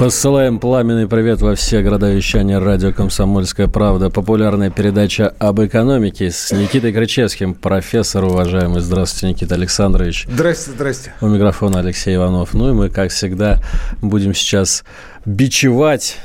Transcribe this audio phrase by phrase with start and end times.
[0.00, 4.08] Посылаем пламенный привет во все города вещания радио «Комсомольская правда».
[4.08, 8.80] Популярная передача об экономике с Никитой Кричевским, профессор, уважаемый.
[8.80, 10.26] Здравствуйте, Никита Александрович.
[10.26, 11.12] Здрасте, здрасте.
[11.20, 12.54] У микрофона Алексей Иванов.
[12.54, 13.60] Ну и мы, как всегда,
[14.00, 14.84] будем сейчас
[15.26, 16.16] бичевать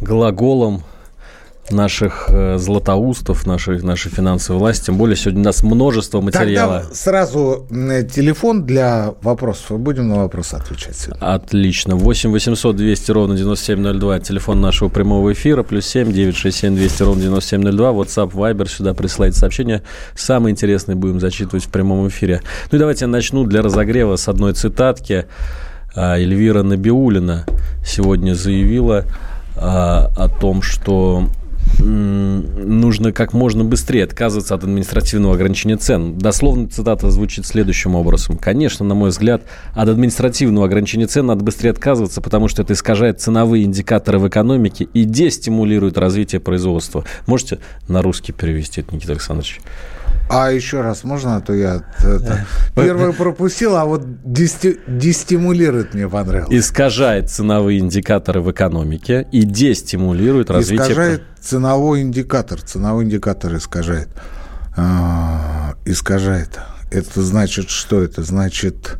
[0.00, 0.82] глаголом
[1.70, 4.86] наших э, златоустов, наших, нашей финансовой власти.
[4.86, 6.80] Тем более сегодня у нас множество материала.
[6.80, 9.78] Тогда сразу телефон для вопросов.
[9.80, 11.34] Будем на вопросы отвечать сегодня.
[11.34, 11.96] Отлично.
[11.96, 14.20] 8 800 200 ровно 9702.
[14.20, 15.62] Телефон нашего прямого эфира.
[15.62, 17.90] Плюс 7 967 200 ровно 9702.
[17.90, 18.68] WhatsApp, Viber.
[18.68, 19.82] Сюда присылайте сообщения.
[20.14, 22.42] Самые интересные будем зачитывать в прямом эфире.
[22.70, 25.26] Ну и давайте я начну для разогрева с одной цитатки.
[25.94, 27.46] А, Эльвира Набиулина
[27.84, 29.04] сегодня заявила
[29.56, 31.28] а, о том, что
[31.78, 36.18] нужно как можно быстрее отказываться от административного ограничения цен.
[36.18, 38.38] Дословно цитата звучит следующим образом.
[38.38, 39.42] Конечно, на мой взгляд,
[39.74, 44.88] от административного ограничения цен надо быстрее отказываться, потому что это искажает ценовые индикаторы в экономике
[44.92, 47.04] и дестимулирует развитие производства.
[47.26, 49.60] Можете на русский перевести это, Никита Александрович?
[50.28, 56.08] А еще раз можно, а то я это, первое пропустил, а вот дести- дестимулирует мне
[56.08, 56.52] понравилось.
[56.52, 60.82] Искажает ценовые индикаторы в экономике и дестимулирует развитие...
[60.84, 62.60] Искажает ценовой индикатор.
[62.60, 64.08] Ценовой индикатор искажает.
[64.76, 66.58] А, искажает.
[66.90, 68.02] Это значит что?
[68.02, 68.98] Это значит...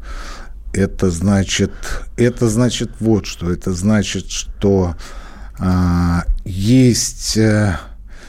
[0.72, 1.72] Это значит...
[2.16, 3.50] Это значит вот что.
[3.50, 4.94] Это значит, что
[5.58, 7.36] а, есть...
[7.36, 7.76] э,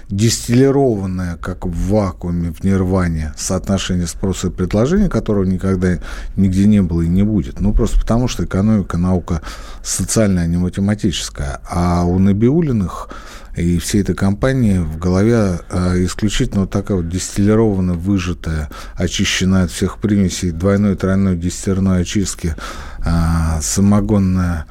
[0.09, 5.99] дистиллированное, как в вакууме, в нирване, соотношение спроса и предложения, которого никогда
[6.35, 7.59] нигде не было и не будет.
[7.59, 9.41] Ну, просто потому, что экономика, наука
[9.83, 11.59] социальная, а не математическая.
[11.69, 13.09] А у Набиулиных
[13.57, 19.71] и всей этой компании в голове э, исключительно вот такая вот дистиллированная, выжатая, очищенная от
[19.71, 22.55] всех примесей двойной, тройной дистиллерной очистки
[23.03, 24.67] э, самогонная,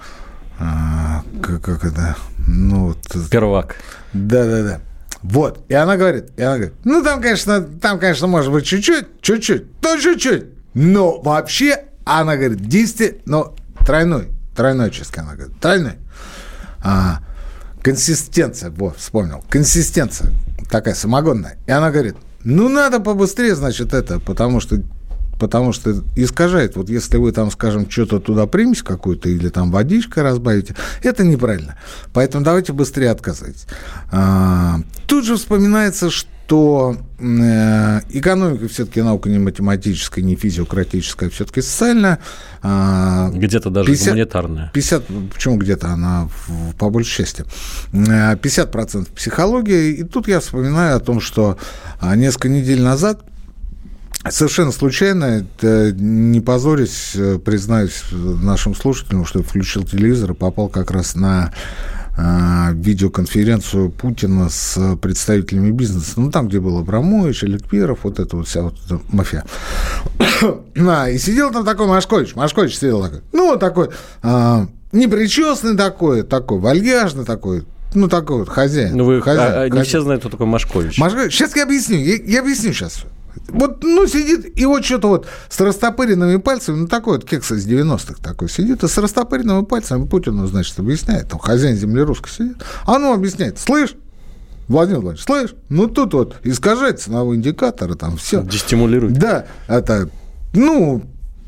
[0.59, 0.63] э,
[1.43, 2.17] как, как это,
[2.47, 3.77] ну, вот, Первак.
[4.13, 4.81] да-да-да.
[5.23, 5.65] Вот.
[5.69, 9.81] И она говорит, и она говорит, ну, там, конечно, там, конечно, может быть чуть-чуть, чуть-чуть,
[9.81, 10.45] то чуть-чуть.
[10.75, 13.55] Но вообще, она говорит, 10, но
[13.87, 15.95] тройной, тройной чистка, она говорит, тройной.
[16.83, 17.21] А,
[17.83, 20.33] консистенция, вот, вспомнил, консистенция
[20.71, 21.57] такая самогонная.
[21.67, 24.81] И она говорит, ну, надо побыстрее, значит, это, потому что
[25.39, 26.77] потому что искажает.
[26.77, 31.77] Вот если вы там, скажем, что-то туда примесь какую-то или там водичкой разбавите, это неправильно.
[32.13, 33.67] Поэтому давайте быстрее отказывайтесь.
[34.11, 42.21] А, тут же вспоминается, что э, экономика все-таки наука не математическая, не физиократическая, все-таки социальная.
[42.63, 44.71] А, Где-то даже 50 гуманитарная.
[44.73, 47.45] 50, почему где-то она в- по большей части,
[47.93, 49.91] Э, 50% психология.
[49.93, 51.59] И тут я вспоминаю о том, что
[52.01, 53.23] а, несколько недель назад
[54.31, 60.69] Совершенно случайно, это не позорясь, э, признаюсь нашим слушателям, что я включил телевизор и попал
[60.69, 61.53] как раз на
[62.19, 66.13] а, видеоконференцию Путина с представителями бизнеса.
[66.17, 69.45] Ну, там, где был Абрамович, Эликперов, вот это вот вся вот эта мафия.
[70.89, 72.35] А, и сидел там такой Машкович.
[72.35, 73.21] Машкович сидел такой.
[73.33, 73.89] Ну, вот такой,
[74.23, 78.97] а, непричесанный такой, такой, вальяжный такой, ну, такой вот хозяин.
[78.97, 79.87] Ну, вы, Хозяин, а- а не хозяин.
[79.87, 80.99] все знают, кто такой Машкович.
[80.99, 83.05] Машкович, сейчас я объясню, я, я объясню сейчас.
[83.49, 87.67] Вот, ну, сидит, и вот что-то вот с растопыренными пальцами, ну, такой вот кекс из
[87.67, 92.57] 90-х такой сидит, и с растопыренными пальцами Путину, значит, объясняет, там, хозяин земли русской сидит,
[92.85, 93.95] а ну, объясняет, слышь,
[94.69, 98.43] Владимир Владимирович, слышь, ну, тут вот искажает ценовые индикаторы, там, все.
[98.43, 99.15] Дестимулирует.
[99.15, 100.09] Да, это,
[100.53, 101.03] ну,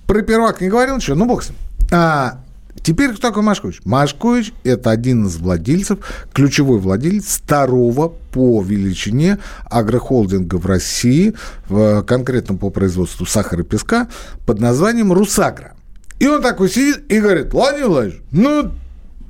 [0.06, 1.58] про первак не говорил ничего, ну, бог с ним.
[1.90, 2.44] А,
[2.82, 3.80] теперь кто такой Машкович?
[3.84, 5.98] Машкович– это один из владельцев,
[6.32, 9.38] ключевой владелец второго по величине
[9.70, 11.34] агрохолдинга в России,
[11.68, 14.08] в, конкретно по производству сахара и песка,
[14.46, 15.74] под названием «Русагра».
[16.18, 18.72] И он такой сидит и говорит, Владимир Владимирович, ну,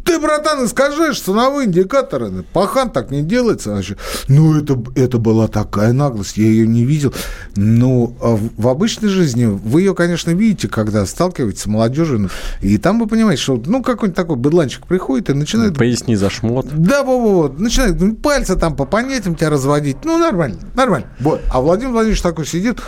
[0.09, 2.43] ты, братан, искажаешь ценовые индикаторы.
[2.55, 3.97] Пахан так не делается вообще.
[4.27, 7.13] Ну, это, это была такая наглость, я ее не видел.
[7.57, 12.21] Ну, а в, в обычной жизни вы ее, конечно, видите, когда сталкиваетесь с молодежью.
[12.21, 12.29] ну,
[12.63, 15.77] И там вы понимаете, что, ну, какой-нибудь такой быдланчик приходит и начинает...
[15.77, 16.67] Поясни за шмот.
[16.73, 19.99] Да, во, во, во, начинает ну, пальцы там по понятиям тебя разводить.
[20.05, 21.09] Ну, нормально, нормально.
[21.21, 21.43] Вот.
[21.51, 22.79] А Владимир Владимирович такой сидит,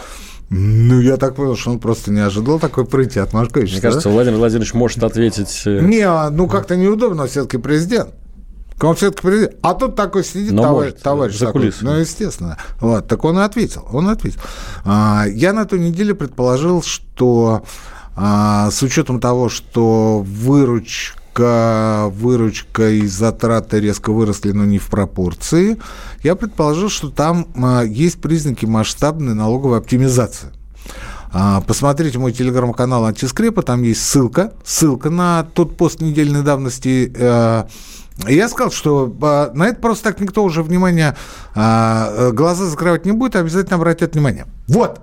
[0.50, 3.72] ну, я так понял, что он просто не ожидал такой прыти от Машковича.
[3.74, 5.62] Мне кажется, Владимир Владимирович может ответить...
[5.64, 8.10] э, Не, а, ну как-то неудобно, все-таки президент.
[8.80, 9.56] Вам все-таки придет.
[9.62, 11.60] А тут такой сидит Но товарищ, может, товарищ за такой.
[11.62, 11.88] кулисами.
[11.88, 12.56] Ну, естественно.
[12.80, 13.86] Вот, так он и ответил.
[13.92, 14.40] Он ответил.
[14.84, 17.62] А, я на той неделе предположил, что
[18.16, 25.78] а, с учетом того, что выручка, выручка и затраты резко выросли, но не в пропорции,
[26.22, 30.48] я предположил, что там а, есть признаки масштабной налоговой оптимизации.
[31.32, 37.12] А, Посмотрите мой телеграм-канал «Антискрепа», там есть ссылка, ссылка на тот пост недельной давности.
[37.14, 37.64] э,
[38.28, 41.16] Я сказал, что а, на это просто так никто уже внимания,
[41.54, 44.46] а, глаза закрывать не будет, а обязательно обратят внимание.
[44.66, 45.00] Вот!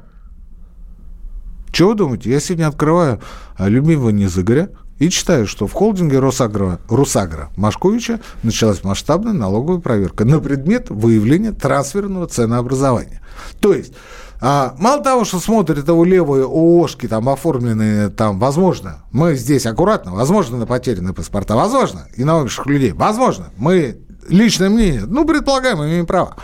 [1.72, 2.32] Чего вы думаете?
[2.32, 3.22] Я сегодня открываю
[3.56, 10.26] а, любимого Низыгоря и читаю, что в холдинге Росагро, Русагро Машковича началась масштабная налоговая проверка
[10.26, 13.22] на предмет выявления трансферного ценообразования.
[13.60, 13.94] То есть,
[14.40, 20.14] а, мало того, что смотрят его левые ООшки, там, оформленные, там, возможно, мы здесь аккуратно,
[20.14, 25.84] возможно, на потерянные паспорта, возможно, и на умерших людей, возможно, мы, личное мнение, ну, предполагаем,
[25.84, 26.36] имеем право.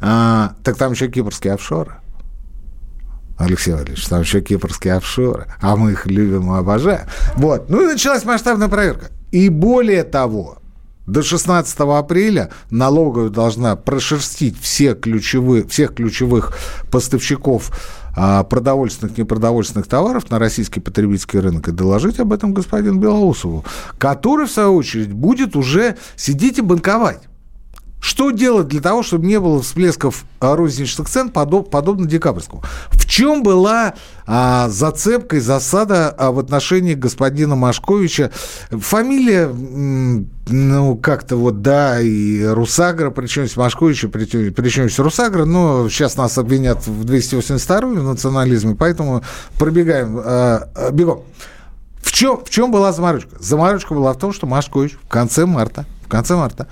[0.00, 2.01] А, так там еще кипрские офшоры.
[3.42, 7.06] Алексей Валерьевич, там еще кипрские офшоры, а мы их любим и обожаем.
[7.34, 7.68] Вот.
[7.68, 9.10] Ну и началась масштабная проверка.
[9.32, 10.58] И более того,
[11.06, 16.56] до 16 апреля налоговая должна прошерстить все ключевые, всех ключевых
[16.90, 17.72] поставщиков
[18.14, 23.64] а, продовольственных, непродовольственных товаров на российский потребительский рынок и доложить об этом господину Белоусову,
[23.98, 27.20] который, в свою очередь, будет уже сидеть и банковать.
[28.02, 32.60] Что делать для того, чтобы не было всплесков розничных цен, подоб, подобно декабрьскому?
[32.90, 33.94] В чем была
[34.26, 38.32] а, зацепка и засада а, в отношении господина Машковича?
[38.72, 46.16] Фамилия, ну, как-то вот, да, и Русагра, причем с Машковича, причем, причем Русагра, но сейчас
[46.16, 49.22] нас обвинят в 282 в национализме, поэтому
[49.60, 51.22] пробегаем, а, а, бегом.
[52.02, 53.36] В чем, в чем была заморочка?
[53.38, 56.66] Заморочка была в том, что Машкович в конце марта, в конце марта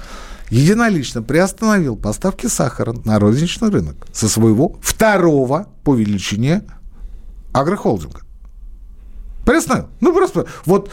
[0.51, 6.63] единолично приостановил поставки сахара на розничный рынок со своего второго по величине
[7.53, 8.21] агрохолдинга.
[9.45, 9.89] Приостановил.
[10.01, 10.91] Ну, просто вот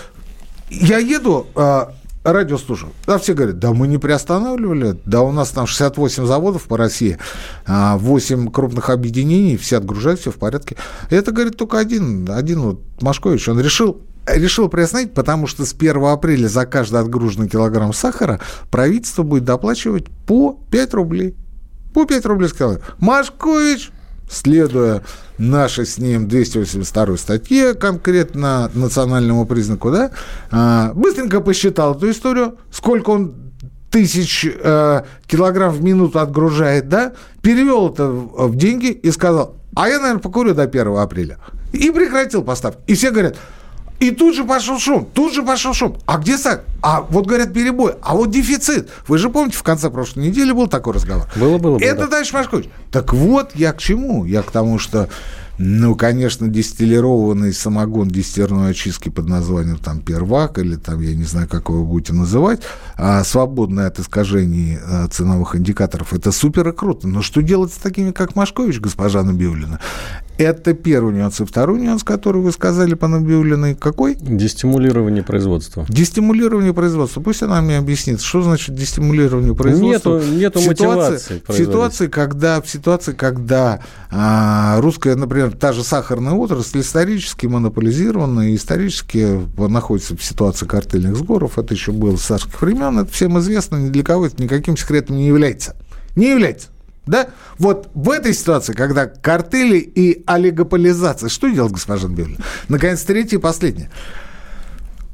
[0.70, 1.94] я еду, а,
[2.24, 6.64] радио слушаю, а все говорят, да мы не приостанавливали, да у нас там 68 заводов
[6.64, 7.18] по России,
[7.66, 10.78] а, 8 крупных объединений, все отгружают, все в порядке.
[11.10, 15.74] И это, говорит, только один, один вот Машкович, он решил решил приостановить, потому что с
[15.74, 18.40] 1 апреля за каждый отгруженный килограмм сахара
[18.70, 21.36] правительство будет доплачивать по 5 рублей.
[21.94, 22.84] По 5 рублей с килограмм.
[23.00, 23.92] Машкович,
[24.30, 25.04] следуя
[25.38, 30.12] нашей с ним 282 статье, конкретно национальному признаку, да,
[30.52, 33.36] а, быстренько посчитал эту историю, сколько он
[33.90, 40.00] тысяч э, килограмм в минуту отгружает, да, перевел это в деньги и сказал, а я,
[40.00, 41.38] наверное, покурю до 1 апреля.
[41.72, 42.82] И прекратил поставки.
[42.88, 43.38] И все говорят,
[44.00, 45.98] и тут же пошел шум, тут же пошел шум.
[46.06, 46.64] А где сак?
[46.82, 48.90] А вот говорят перебой, а вот дефицит.
[49.08, 51.28] Вы же помните, в конце прошлой недели был такой разговор.
[51.36, 51.80] Было, было, было.
[51.80, 52.08] Это да.
[52.08, 52.70] дальше Машкович.
[52.92, 54.26] Так вот я к чему?
[54.26, 55.10] Я к тому, что
[55.60, 61.48] ну, конечно, дистиллированный самогон дистиллированной очистки под названием там первак или там, я не знаю,
[61.48, 62.62] как вы будете называть,
[62.96, 67.08] а, свободный от искажений а, ценовых индикаторов, это супер и круто.
[67.08, 69.80] Но что делать с такими, как Машкович, госпожа Набиулина?
[70.38, 71.42] Это первый нюанс.
[71.42, 74.16] И второй нюанс, который вы сказали по Набиулиной, какой?
[74.16, 75.86] Дестимулирование производства.
[75.90, 77.22] Дестимулирование производства.
[77.22, 80.20] Пусть она мне объяснит, что значит дестимулирование производства.
[80.20, 83.82] Нету, нету ситуации, мотивации в ситуации, когда, в ситуации, когда
[84.12, 91.16] а, русская, например, та же сахарная отрасль исторически монополизирована и исторически находится в ситуации картельных
[91.16, 91.58] сборов.
[91.58, 93.00] Это еще было с царских времен.
[93.00, 95.76] Это всем известно, ни для кого это никаким секретом не является.
[96.16, 96.70] Не является.
[97.08, 97.28] Да?
[97.58, 102.38] Вот в этой ситуации, когда картели и олигополизация, что делать, госпожа Бевлин?
[102.68, 103.90] Наконец, третье и последнее.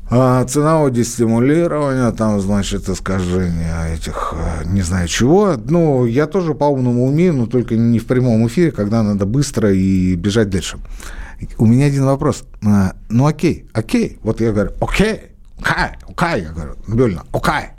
[0.09, 4.35] А, ценовое дестимулирование, там, значит, искажение этих,
[4.65, 5.55] не знаю чего.
[5.57, 10.15] Ну, я тоже по-умному умею, но только не в прямом эфире, когда надо быстро и
[10.15, 10.77] бежать дальше.
[11.57, 12.43] У меня один вопрос.
[12.65, 14.19] А, ну, окей, окей.
[14.23, 17.69] Вот я говорю, окей, окей, окей, я говорю, Бевлина, окей.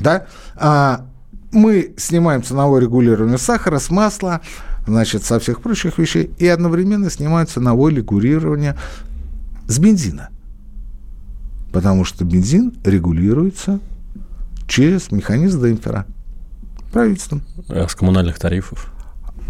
[0.00, 0.26] Да?
[0.56, 1.06] А,
[1.52, 4.40] мы снимаем ценовое регулирование сахара с масла,
[4.86, 8.76] значит, со всех прочих вещей, и одновременно снимаем ценовое регулирование
[9.66, 10.30] с бензина.
[11.72, 13.80] Потому что бензин регулируется
[14.66, 16.06] через механизм демпфера
[16.92, 17.42] правительством.
[17.68, 18.92] А с коммунальных тарифов?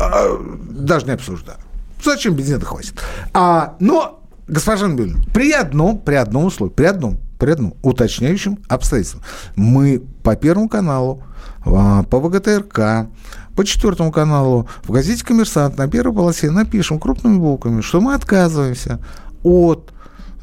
[0.00, 0.26] А,
[0.71, 1.59] даже не обсуждаю.
[2.02, 2.95] Зачем бензина хватит?
[3.33, 9.21] А, но, госпожа Набиулина, при одном, при одном условии, при одном, при одном уточняющем обстоятельстве.
[9.57, 11.23] Мы по Первому каналу,
[11.64, 13.09] по ВГТРК,
[13.57, 19.00] по Четвертому каналу, в газете «Коммерсант» на первой полосе напишем крупными буквами, что мы отказываемся
[19.42, 19.92] от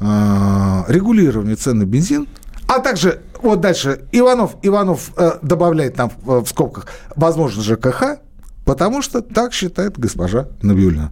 [0.00, 2.28] регулирования цен на бензин,
[2.66, 4.06] а также вот дальше.
[4.12, 8.18] Иванов, Иванов э, добавляет там в, в скобках, возможно, ЖКХ,
[8.66, 11.10] потому что так считает госпожа Набиулина.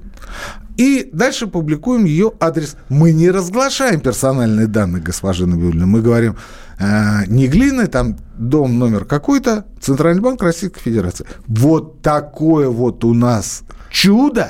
[0.76, 2.76] И дальше публикуем ее адрес.
[2.88, 5.86] Мы не разглашаем персональные данные госпожи Набиулиной.
[5.86, 6.36] Мы говорим,
[6.80, 11.26] э, не глины, там дом номер какой-то, Центральный банк Российской Федерации.
[11.46, 14.48] Вот такое вот у нас чудо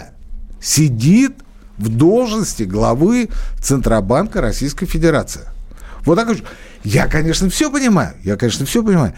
[0.62, 1.34] сидит
[1.76, 3.28] в должности главы
[3.62, 5.42] Центробанка Российской Федерации.
[6.06, 6.28] Вот так
[6.84, 8.14] Я, конечно, все понимаю.
[8.22, 9.12] Я, конечно, все понимаю.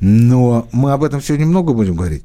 [0.00, 2.24] Но мы об этом сегодня много будем говорить.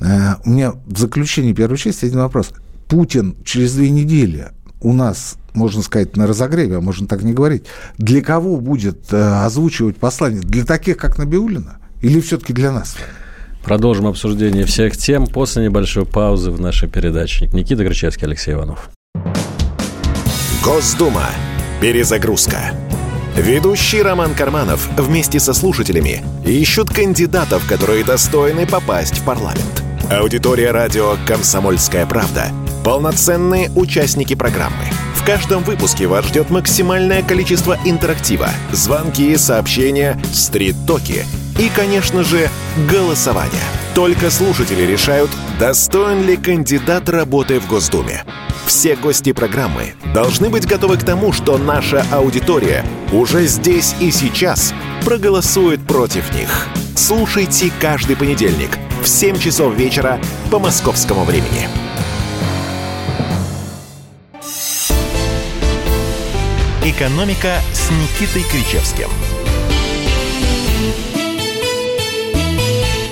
[0.00, 2.50] Э, у меня в заключении первой части один вопрос.
[2.88, 4.48] Путин через две недели
[4.80, 7.64] у нас, можно сказать, на разогреве, а можно так не говорить,
[7.98, 10.40] для кого будет э, озвучивать послание?
[10.40, 11.78] Для таких, как Набиулина?
[12.00, 12.96] Или все-таки для нас?
[13.62, 17.48] Продолжим обсуждение всех тем после небольшой паузы в нашей передаче.
[17.52, 18.90] Никита Крычевский, Алексей Иванов.
[20.64, 21.28] Госдума.
[21.80, 22.72] Перезагрузка.
[23.40, 29.82] Ведущий Роман Карманов вместе со слушателями ищут кандидатов, которые достойны попасть в парламент.
[30.10, 32.48] Аудитория радио «Комсомольская правда»—
[32.84, 34.84] полноценные участники программы.
[35.14, 41.26] В каждом выпуске вас ждет максимальное количество интерактива, звонки, сообщения, стрит-токи
[41.58, 42.48] и, конечно же,
[42.90, 43.62] голосование.
[43.94, 48.24] Только слушатели решают, достоин ли кандидат работы в Госдуме.
[48.66, 54.72] Все гости программы должны быть готовы к тому, что наша аудитория уже здесь и сейчас
[55.04, 56.68] проголосует против них.
[56.96, 58.70] Слушайте каждый понедельник
[59.02, 60.20] в 7 часов вечера
[60.50, 61.68] по московскому времени.
[66.82, 69.08] «Экономика» с Никитой Кричевским–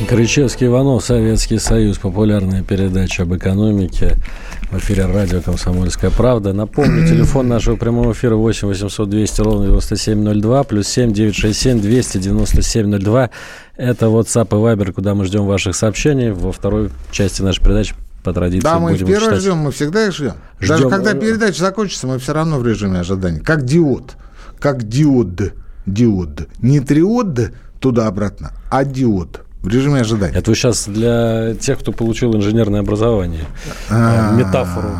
[0.08, 4.16] Кричевский Иванов, Советский Союз, популярная передача об экономике.
[4.70, 6.54] В эфире радио «Комсомольская правда».
[6.54, 13.30] Напомню, телефон нашего прямого эфира 8 800 200 ровно 9702, плюс 7 967 297 02.
[13.76, 16.30] Это WhatsApp и Viber, куда мы ждем ваших сообщений.
[16.30, 17.94] Во второй части нашей передачи
[18.28, 19.40] по традиции Да, мы будем первой читать.
[19.40, 20.34] ждем, мы всегда их ждем.
[20.60, 20.68] Ждем.
[20.68, 23.40] Даже когда передача закончится, мы все равно в режиме ожидания.
[23.40, 24.16] Как диод.
[24.58, 25.54] Как диод.
[25.86, 26.48] Диод.
[26.60, 30.34] Не триод туда-обратно, а диод в режиме ожидания.
[30.36, 33.44] Это вы сейчас для тех, кто получил инженерное образование.
[33.88, 34.90] э, Метафору.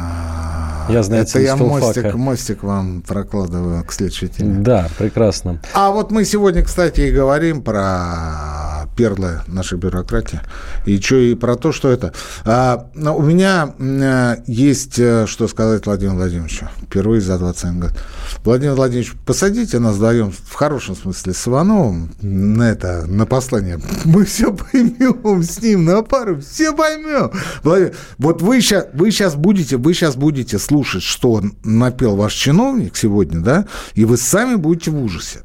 [0.88, 4.61] Я, знаете, Это я мостик, мостик вам прокладываю к следующей теме.
[4.61, 5.61] Да, прекрасно.
[5.75, 10.40] А вот мы сегодня, кстати, и говорим про перлы нашей бюрократии.
[10.85, 12.12] И что и про то, что это.
[12.45, 16.68] А, у меня м, есть э, что сказать Владимиру Владимировичу.
[16.88, 17.92] Впервые за 27 лет.
[18.45, 23.78] Владимир Владимирович, посадите нас вдвоем, в хорошем смысле, с Ивановым на это, на послание.
[24.07, 27.30] Мы все поймем с ним на пару, все поймем.
[27.62, 32.97] Владимир, вот вы сейчас, вы сейчас будете, вы сейчас будете слушать, что напел ваш чиновник
[32.97, 35.40] сегодня, да, и вы сами будете в ужасе.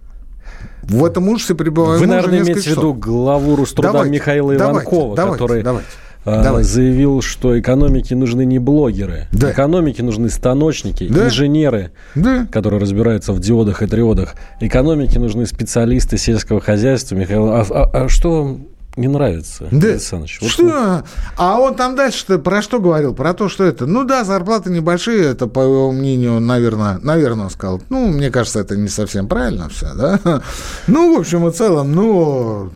[0.83, 5.39] В этом ужасе пребываем Вы, наверное, имеете в виду главу Руструда Давайте, Михаила Иванкова, давайте,
[5.39, 5.87] который давайте,
[6.25, 6.69] а, давайте.
[6.69, 9.51] заявил, что экономике нужны не блогеры, Да.
[9.51, 11.27] экономике нужны станочники, Да.
[11.27, 12.47] инженеры, Да.
[12.51, 14.35] которые разбираются в диодах и триодах.
[14.59, 17.15] Экономике нужны специалисты сельского хозяйства.
[17.15, 19.87] Михаил, а, а- а что вам не нравится, Да.
[19.89, 20.39] Александрович?
[20.41, 21.03] Вот что?
[21.37, 23.13] А он там дальше про что говорил?
[23.15, 27.49] Про то, что это, ну да, зарплаты небольшие, это, по его мнению, наверное, наверное, он
[27.49, 30.19] сказал, ну, мне кажется, это не совсем правильно все, да?
[30.87, 32.71] Ну, в общем и целом, ну,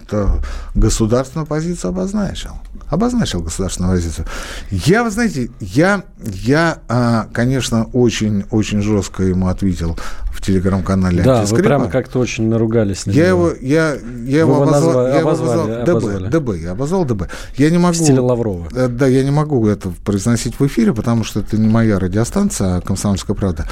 [0.76, 2.52] государственную позицию обозначил.
[2.90, 4.26] Обозначил государственную позицию.
[4.72, 9.98] Я, вы знаете, я, я а, конечно, очень-очень жестко ему ответил
[10.32, 13.48] в телеграм-канале Да, вы прямо как-то очень наругались на Я него.
[13.50, 13.96] его, я,
[14.26, 15.82] я его его обозвал, я его обозвал обозвали.
[16.08, 17.30] ДБ, ДБ, я обозвал ДБ.
[17.58, 17.94] Я не могу...
[17.94, 18.68] В стиле Лаврова.
[18.76, 22.78] Э, Да, я не могу это произносить в эфире, потому что это не моя радиостанция,
[22.78, 23.66] а «Комсомольская правда».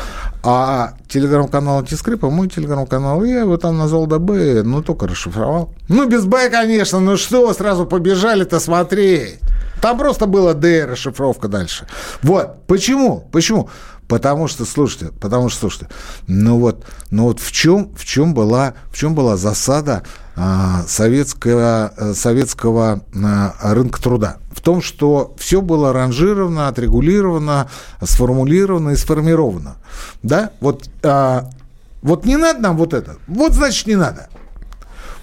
[0.43, 5.73] А телеграм-канал «Антискрипа» мой телеграм-канал, я его там назвал ДБ, ну, только расшифровал.
[5.87, 9.39] Ну, без Б, конечно, ну что, сразу побежали-то смотреть.
[9.81, 11.87] Там просто было Д, расшифровка дальше.
[12.23, 13.27] Вот, почему?
[13.31, 13.69] Почему?
[14.07, 15.89] Потому что, слушайте, потому что, слушайте,
[16.27, 20.03] ну вот, ну вот в чем, в чем была, в чем была засада
[20.87, 24.37] советского, э, советского а, рынка труда?
[24.51, 27.69] В том, что все было ранжировано, отрегулировано,
[28.01, 29.77] сформулировано и сформировано.
[30.23, 30.51] Да?
[30.59, 31.49] Вот, а,
[32.01, 33.17] вот не надо нам вот это.
[33.27, 34.29] Вот значит не надо.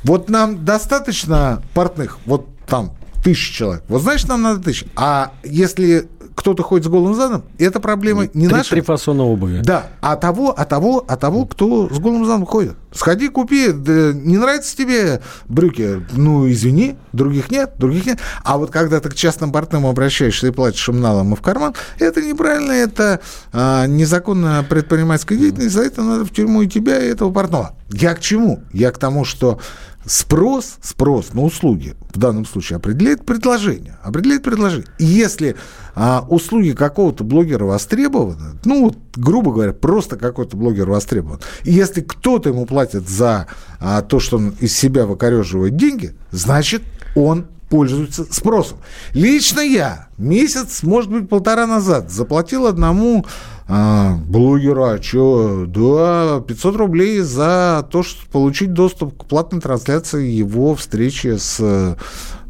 [0.02, 3.84] Вот нам достаточно портных, вот там тысяча человек.
[3.88, 4.86] Вот значит, нам надо тысяча.
[4.96, 8.70] А если кто-то ходит с голым задом, это проблема не Три, наша.
[8.70, 9.60] три фасона обуви.
[9.64, 12.76] Да, а того, а того, а того, кто с голым задом ходит.
[12.92, 13.72] Сходи, купи.
[13.72, 16.04] Да не нравятся тебе брюки?
[16.12, 18.18] Ну, извини, других нет, других нет.
[18.44, 21.74] А вот когда ты к частным портным обращаешься и платишь им налом и в карман,
[21.98, 23.20] это неправильно, это
[23.52, 27.74] а, незаконная предпринимательская деятельность, за это надо в тюрьму и тебя, и этого портного.
[27.90, 28.62] Я к чему?
[28.72, 29.58] Я к тому, что
[30.04, 33.98] Спрос, спрос на услуги в данном случае определяет предложение.
[34.02, 34.88] Определяет предложение.
[34.98, 35.56] И если
[35.94, 42.00] а, услуги какого-то блогера востребованы, ну, вот, грубо говоря, просто какой-то блогер востребован, и если
[42.00, 43.46] кто-то ему платит за
[43.78, 46.82] а, то, что он из себя выкореживает деньги, значит,
[47.14, 48.78] он пользуются спросом.
[49.14, 53.24] Лично я месяц, может быть, полтора назад заплатил одному
[53.74, 60.28] а, блогеру, а что, да, 500 рублей за то, чтобы получить доступ к платной трансляции
[60.28, 61.96] его встречи с а,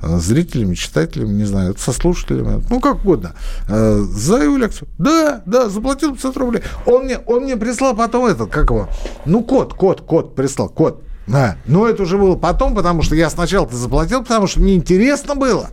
[0.01, 3.37] зрителями, читателями, не знаю, со слушателями, ну, как угодно,
[3.69, 4.89] а, за его лекцию.
[4.99, 6.63] Да, да, заплатил 500 рублей.
[6.87, 8.89] Он мне, он мне прислал потом этот, как его,
[9.25, 11.05] ну, код, код, код прислал, код.
[11.29, 11.57] Да.
[11.67, 15.71] Но это уже было потом, потому что я сначала-то заплатил, потому что мне интересно было.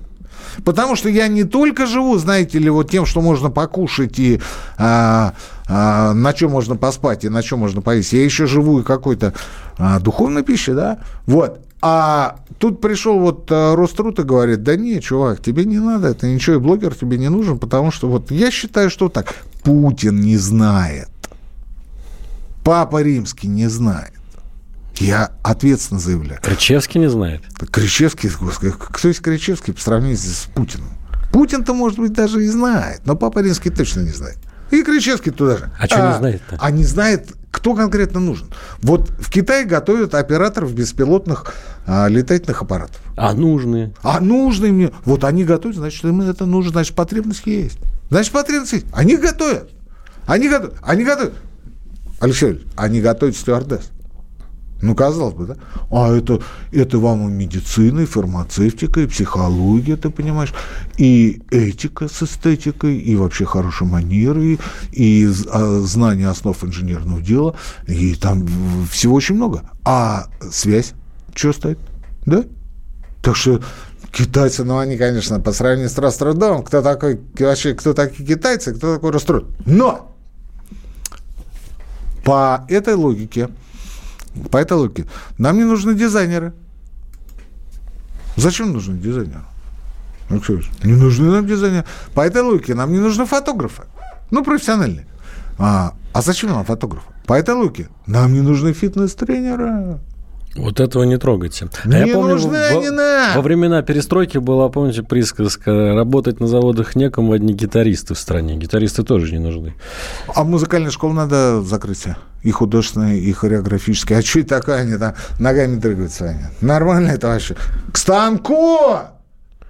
[0.64, 4.42] Потому что я не только живу, знаете ли, вот тем, что можно покушать и
[4.78, 5.34] а,
[5.68, 8.14] а, на чем можно поспать и на чем можно поесть.
[8.14, 9.34] Я еще живу и какой-то
[9.78, 11.00] а, духовной пищей, да?
[11.26, 11.62] Вот.
[11.82, 16.28] А тут пришел вот а, Роструд и говорит, да не, чувак, тебе не надо, это
[16.28, 19.36] ничего, и блогер тебе не нужен, потому что вот я считаю, что так.
[19.64, 21.10] Путин не знает.
[22.64, 24.19] Папа Римский не знает.
[25.00, 26.42] Я ответственно заявляю.
[26.42, 27.42] Кричевский не знает?
[27.72, 30.90] Кричевский, господи, кто есть Кричевский по сравнению с Путиным?
[31.32, 34.38] Путин-то, может быть, даже и знает, но Папа Римский точно не знает.
[34.72, 35.72] И Кричевский туда же.
[35.80, 36.58] А, а что не знает-то?
[36.60, 38.50] А не знает, кто конкретно нужен.
[38.82, 41.54] Вот в Китае готовят операторов беспилотных
[41.88, 43.00] а, летательных аппаратов.
[43.16, 43.94] А нужные?
[44.04, 44.92] А нужные мне.
[45.06, 47.80] Вот они готовят, значит, им это нужно, значит, потребность есть.
[48.10, 48.86] Значит, потребность есть.
[48.92, 49.72] Они готовят.
[50.28, 50.76] Они готовят.
[50.82, 51.34] Они готовят.
[52.20, 53.90] Алексей, они готовят стюардесс.
[54.82, 55.56] Ну, казалось бы, да?
[55.92, 60.54] А это, это вам и медицина, и фармацевтика, и психология, ты понимаешь,
[60.98, 64.58] и этика с эстетикой, и вообще хорошие манеры,
[64.92, 67.56] и, а, знание основ инженерного дела,
[67.88, 68.48] и там
[68.90, 69.64] всего очень много.
[69.84, 70.94] А связь
[71.36, 71.80] что стоит?
[72.26, 72.44] Да?
[73.22, 73.62] Так что
[74.12, 78.96] китайцы, ну, они, конечно, по сравнению с Рострудом, кто такой, вообще, кто такие китайцы, кто
[78.96, 79.46] такой Роструд.
[79.66, 80.16] Но
[82.24, 83.50] по этой логике
[84.52, 85.08] по этой логике.
[85.38, 86.54] Нам не нужны дизайнеры.
[88.36, 89.44] Зачем нужны дизайнеры?
[90.84, 91.86] Не нужны нам дизайнеры.
[92.14, 93.84] По этой логике нам не нужны фотографы.
[94.32, 95.08] Ну, профессиональные.
[95.58, 97.08] А, а зачем нам фотографы?
[97.26, 100.00] По этой логике нам не нужны фитнес-тренеры.
[100.56, 101.70] Вот этого не трогайте.
[101.84, 103.36] А не я помню, нужна, во, не.
[103.36, 108.56] Во времена перестройки была, помните, присказка «работать на заводах некому, одни гитаристы в стране».
[108.56, 109.76] Гитаристы тоже не нужны.
[110.34, 112.06] А музыкальную школу надо закрыть?
[112.42, 114.20] И художественная, и хореографическая.
[114.20, 114.78] А что это такое?
[114.78, 116.30] Они там ногами дрыгаются.
[116.30, 116.40] Они.
[116.62, 117.56] Нормально это вообще.
[117.92, 118.98] К станку!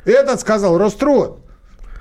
[0.05, 1.38] Этот сказал Роструд.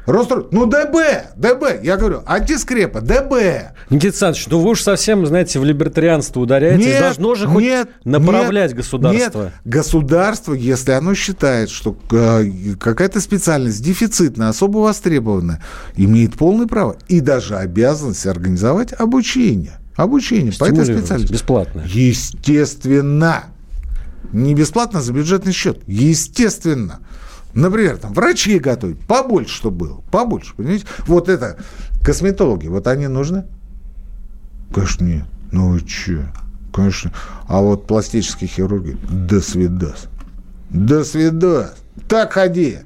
[0.08, 3.74] Роструд, ну ДБ, ДБ, я говорю, антискрепа, ДБ.
[3.90, 6.86] Никита Александрович, ну вы уж совсем, знаете, в либертарианство ударяетесь.
[6.86, 9.42] Нет, Должно же хоть нет, направлять нет, государство.
[9.44, 12.44] Нет, государство, если оно считает, что э,
[12.80, 15.62] какая-то специальность дефицитная, особо востребованная,
[15.94, 19.78] имеет полное право и даже обязанность организовать обучение.
[19.94, 21.34] Обучение по этой специальности.
[21.34, 21.82] Бесплатно.
[21.84, 23.44] Естественно.
[24.32, 25.82] Не бесплатно за бюджетный счет.
[25.86, 27.00] Естественно.
[27.54, 30.86] Например, там врачи готовить, побольше, чтобы было, побольше, понимаете?
[31.06, 31.56] Вот это,
[32.04, 33.44] косметологи, вот они нужны?
[34.72, 35.24] Конечно, нет.
[35.50, 36.32] Ну и че?
[36.72, 37.12] Конечно.
[37.46, 40.08] А вот пластические хирурги, до свидас.
[40.70, 41.74] До свидас.
[42.08, 42.78] Так ходи.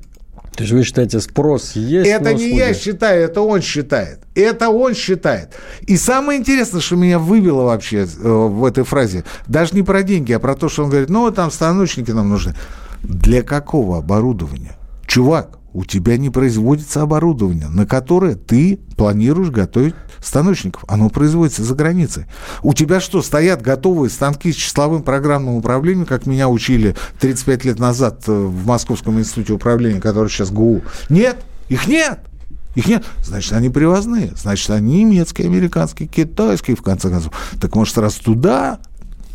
[0.54, 2.08] То есть вы считаете, спрос есть?
[2.08, 4.20] Это не я считаю, это он считает.
[4.34, 5.54] Это он считает.
[5.82, 10.32] И самое интересное, что меня выбило вообще э, в этой фразе, даже не про деньги,
[10.32, 12.54] а про то, что он говорит, ну, там станочники нам нужны.
[13.02, 14.76] Для какого оборудования?
[15.06, 20.84] Чувак, у тебя не производится оборудование, на которое ты планируешь готовить станочников.
[20.86, 22.26] Оно производится за границей.
[22.62, 27.78] У тебя что, стоят готовые станки с числовым программным управлением, как меня учили 35 лет
[27.78, 30.82] назад э, в Московском институте управления, который сейчас ГУ?
[31.08, 32.20] Нет, их нет.
[32.74, 33.04] Их нет.
[33.22, 34.32] Значит, они привозные.
[34.36, 37.32] Значит, они немецкие, американские, китайские, в конце концов.
[37.60, 38.78] Так может, раз туда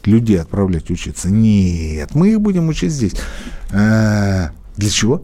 [0.07, 1.29] людей отправлять учиться.
[1.29, 3.13] Нет, мы их будем учить здесь.
[3.71, 5.23] А, для чего?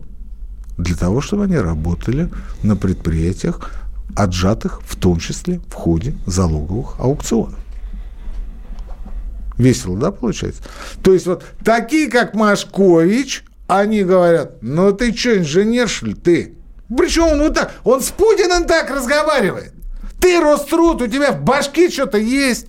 [0.78, 2.30] Для того, чтобы они работали
[2.62, 3.72] на предприятиях,
[4.16, 7.60] отжатых в том числе в ходе залоговых аукционов.
[9.58, 10.62] Весело, да, получается?
[11.04, 16.56] То есть вот такие, как Машкович, они говорят, ну ты что, инженер, что ли, ты?
[16.96, 19.74] Причем он вот так, он с Путиным так разговаривает.
[20.20, 22.68] Ты, Роструд, у тебя в башке что-то есть.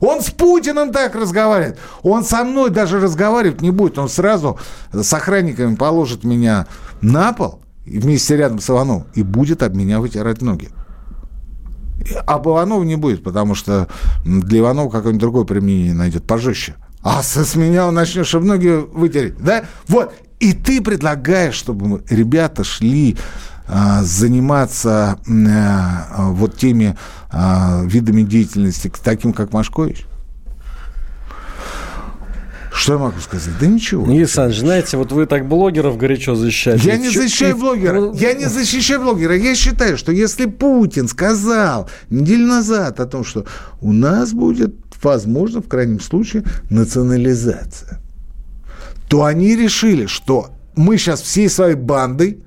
[0.00, 1.78] Он с Путиным так разговаривает.
[2.02, 3.98] Он со мной даже разговаривать не будет.
[3.98, 4.58] Он сразу
[4.92, 6.66] с охранниками положит меня
[7.00, 10.68] на пол вместе рядом с Ивановым и будет об меня вытирать ноги.
[12.26, 13.88] А Иванова не будет, потому что
[14.24, 16.76] для Иванова какое-нибудь другое применение найдет пожестче.
[17.02, 19.36] А с меня он начнет, чтобы ноги вытереть.
[19.38, 19.64] Да?
[19.88, 20.12] Вот.
[20.40, 23.16] И ты предлагаешь, чтобы ребята шли
[24.02, 26.96] заниматься а, вот теми
[27.30, 30.06] а, видами деятельности, таким как Машкович?
[32.78, 33.54] Что я могу сказать?
[33.60, 34.08] Да ничего.
[34.08, 36.86] Александрович, знаете, вот вы так блогеров горячо защищаете.
[36.86, 38.12] Я не защищаю блогера.
[38.14, 39.36] Я не защищаю блогера.
[39.36, 43.46] Я считаю, что если Путин сказал неделю назад о том, что
[43.80, 48.00] у нас будет, возможно, в крайнем случае, национализация,
[49.08, 52.38] то они решили, что мы сейчас всей своей бандой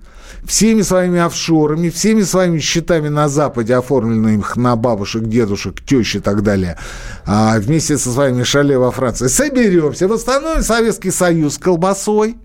[0.43, 6.43] всеми своими офшорами, всеми своими счетами на Западе, оформленными на бабушек, дедушек, тещи и так
[6.43, 6.77] далее,
[7.25, 12.37] а вместе со своими шале во Франции, соберемся, восстановим Советский Союз колбасой,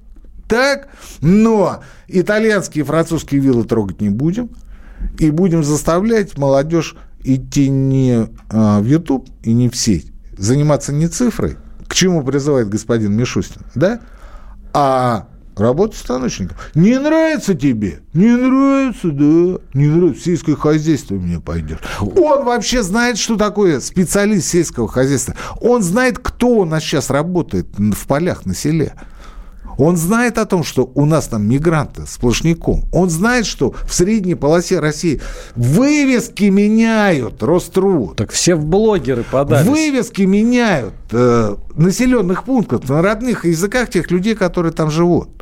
[0.49, 0.89] так?
[1.21, 4.51] Но итальянские и французские виллы трогать не будем.
[5.19, 10.13] И будем заставлять молодежь идти не а, в YouTube и не в сеть.
[10.39, 14.01] Заниматься не цифрой, к чему призывает господин Мишустин, да?
[14.73, 16.57] А Работа станочником.
[16.75, 18.01] Не нравится тебе?
[18.13, 19.59] Не нравится, да.
[19.73, 20.25] Не нравится.
[20.25, 21.79] Сельское хозяйство мне пойдет.
[21.99, 25.35] Он вообще знает, что такое специалист сельского хозяйства.
[25.63, 28.93] Он знает, кто у нас сейчас работает в полях на селе.
[29.79, 32.85] Он знает о том, что у нас там мигранты сплошняком.
[32.93, 35.21] Он знает, что в средней полосе России
[35.55, 38.17] вывески меняют Роструд.
[38.17, 39.67] Так все в блогеры подались.
[39.67, 45.36] Вывески меняют э, населенных пунктов на родных языках тех людей, которые там живут.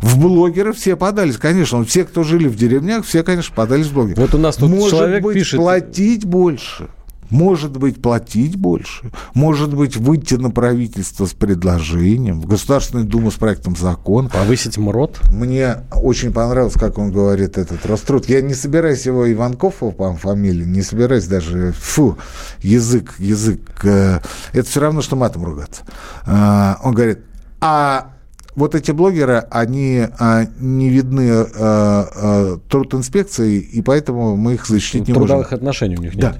[0.00, 1.84] В блогеры все подались, конечно.
[1.84, 4.20] Все, кто жили в деревнях, все, конечно, подались в блогеры.
[4.20, 5.58] Вот у нас тут Может человек быть, пишет...
[5.58, 6.88] платить больше.
[7.30, 9.10] Может быть, платить больше.
[9.34, 12.40] Может быть, выйти на правительство с предложением.
[12.40, 14.30] В Государственную Думу с проектом закона.
[14.30, 15.20] Повысить МРОД?
[15.30, 18.26] Мне очень понравилось, как он говорит, этот Роструд.
[18.28, 21.72] Я не собираюсь его Иванков, по фамилии, не собираюсь даже...
[21.72, 22.16] Фу,
[22.60, 23.60] язык, язык.
[23.84, 24.20] Э,
[24.52, 25.82] это все равно, что матом ругаться.
[26.26, 27.20] Э, он говорит,
[27.60, 28.12] а
[28.58, 34.66] вот эти блогеры, они а, не видны а, а, труд инспекции, и поэтому мы их
[34.66, 35.36] защитить не Трудовых можем.
[35.36, 36.22] Трудовых отношений у них нет.
[36.22, 36.36] Да.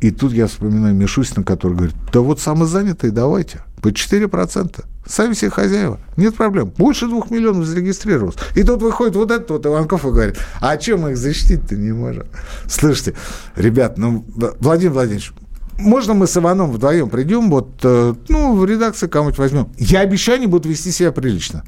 [0.00, 4.84] И тут я вспоминаю Мишустина, который говорит, да вот самозанятые давайте, по 4%.
[5.06, 5.98] Сами все хозяева.
[6.16, 6.72] Нет проблем.
[6.76, 8.36] Больше двух миллионов зарегистрировалось.
[8.54, 11.92] И тут выходит вот этот вот Иванков и говорит, а чем мы их защитить-то не
[11.92, 12.26] можем?
[12.66, 13.14] Слышите,
[13.56, 14.24] ребят, ну,
[14.60, 15.32] Владимир Владимирович,
[15.78, 19.68] можно мы с Иваном вдвоем придем, вот, э, ну, в редакции кого-нибудь возьмем.
[19.78, 21.64] Я обещаю, они будут вести себя прилично.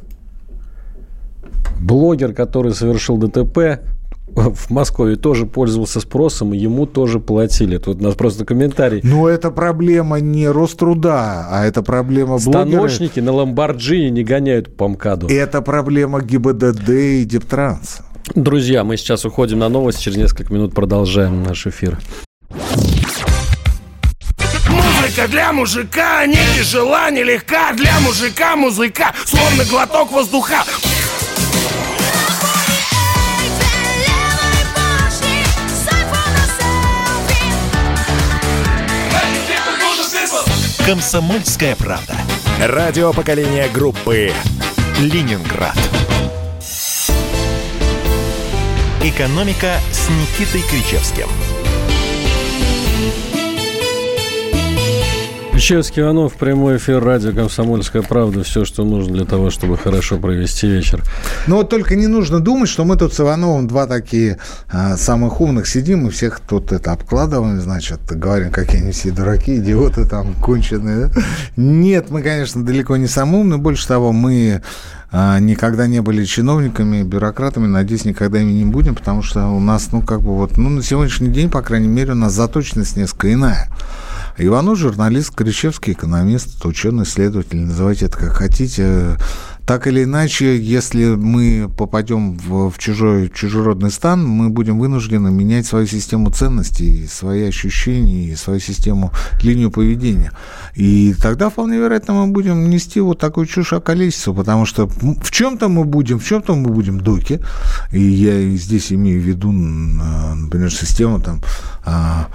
[1.80, 3.80] Блогер, который совершил ДТП,
[4.28, 7.78] в Москве тоже пользовался спросом, ему тоже платили.
[7.78, 9.00] Тут у нас просто комментарий.
[9.02, 12.66] Но это проблема не Роструда, а это проблема блогера.
[12.66, 15.28] Станочники на Ламборджини не гоняют по МКАДу.
[15.28, 17.98] Это проблема ГИБДД и Дептранс.
[18.34, 21.98] Друзья, мы сейчас уходим на новости, через несколько минут продолжаем наш эфир.
[25.16, 30.62] Музыка для мужика не тяжела, не легка Для мужика музыка, словно глоток воздуха
[40.84, 42.14] Комсомольская правда.
[42.60, 44.32] Радио поколения группы
[45.00, 45.76] Ленинград.
[49.02, 51.28] «Экономика» с Никитой Кричевским–
[55.56, 58.44] Ключевский Иванов, прямой эфир радио «Комсомольская правда».
[58.44, 61.02] Все, что нужно для того, чтобы хорошо провести вечер.
[61.46, 64.36] Но вот только не нужно думать, что мы тут с Ивановым два такие
[64.68, 69.56] а, самых умных сидим и всех тут это обкладываем, значит, говорим, какие они все дураки,
[69.56, 71.10] идиоты там, конченые.
[71.56, 73.56] Нет, мы, конечно, далеко не самые умные.
[73.58, 74.60] Больше того, мы
[75.10, 79.90] а, никогда не были чиновниками, бюрократами, надеюсь, никогда ими не будем, потому что у нас,
[79.90, 83.32] ну, как бы вот, ну, на сегодняшний день, по крайней мере, у нас заточенность несколько
[83.32, 83.70] иная.
[84.38, 89.16] Иванов журналист, Кричевский экономист, ученый, исследователь, называйте это как хотите.
[89.64, 95.66] Так или иначе, если мы попадем в, в чужой, чужеродный стан, мы будем вынуждены менять
[95.66, 99.10] свою систему ценностей, свои ощущения, и свою систему,
[99.42, 100.30] линию поведения.
[100.74, 105.68] И тогда, вполне вероятно, мы будем нести вот такую чушь околесицу, потому что в чем-то
[105.68, 107.40] мы будем, в чем-то мы будем доки.
[107.90, 111.40] И я здесь имею в виду, например, систему там
[111.84, 112.28] а,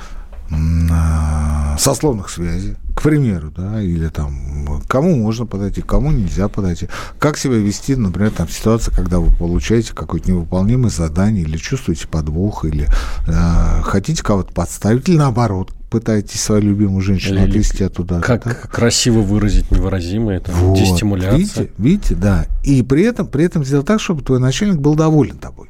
[1.78, 6.88] сословных связей, к примеру, да, или там, кому можно подойти, кому нельзя подойти,
[7.20, 12.66] как себя вести, например, там, ситуация, когда вы получаете какое-то невыполнимое задание, или чувствуете подвох,
[12.66, 12.88] или
[13.28, 18.22] э, хотите кого-то подставить, или наоборот, пытаетесь свою любимую женщину или отвести оттуда.
[18.22, 18.54] Как да?
[18.54, 20.78] красиво выразить невыразимое, это вот.
[20.78, 21.38] дестимуляция.
[21.38, 22.46] Видите, видите, да.
[22.64, 25.70] И при этом, при этом сделать так, чтобы твой начальник был доволен тобой.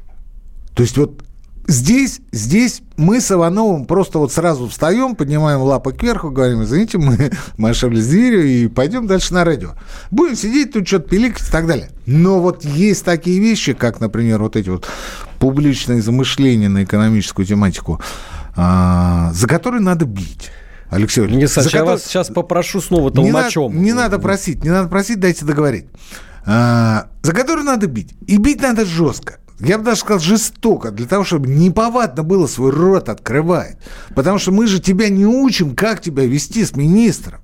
[0.74, 1.22] То есть вот
[1.66, 7.32] здесь, здесь мы с Ивановым просто вот сразу встаем, поднимаем лапы кверху, говорим, извините, мы,
[7.56, 9.70] мы ошиблись дверью и пойдем дальше на радио.
[10.10, 11.90] Будем сидеть тут что-то пиликать и так далее.
[12.06, 14.88] Но вот есть такие вещи, как, например, вот эти вот
[15.38, 18.00] публичные замышления на экономическую тематику,
[18.56, 20.50] а, за которые надо бить.
[20.90, 21.44] Алексей Валерьевич.
[21.44, 21.86] Александр, который...
[21.86, 23.72] я вас сейчас попрошу снова толмачом.
[23.72, 25.86] Не, на, не надо просить, не надо просить, дайте договорить.
[26.44, 28.14] А, за который надо бить.
[28.26, 32.72] И бить надо жестко я бы даже сказал, жестоко, для того, чтобы неповадно было свой
[32.72, 33.76] рот открывать.
[34.14, 37.40] Потому что мы же тебя не учим, как тебя вести с министром.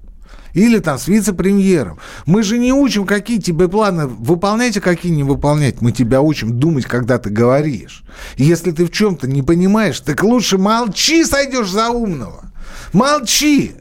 [0.54, 1.98] Или там с вице-премьером.
[2.26, 5.80] Мы же не учим, какие тебе планы выполнять, а какие не выполнять.
[5.80, 8.02] Мы тебя учим думать, когда ты говоришь.
[8.36, 12.50] И если ты в чем-то не понимаешь, так лучше молчи, сойдешь за умного.
[12.92, 13.74] Молчи.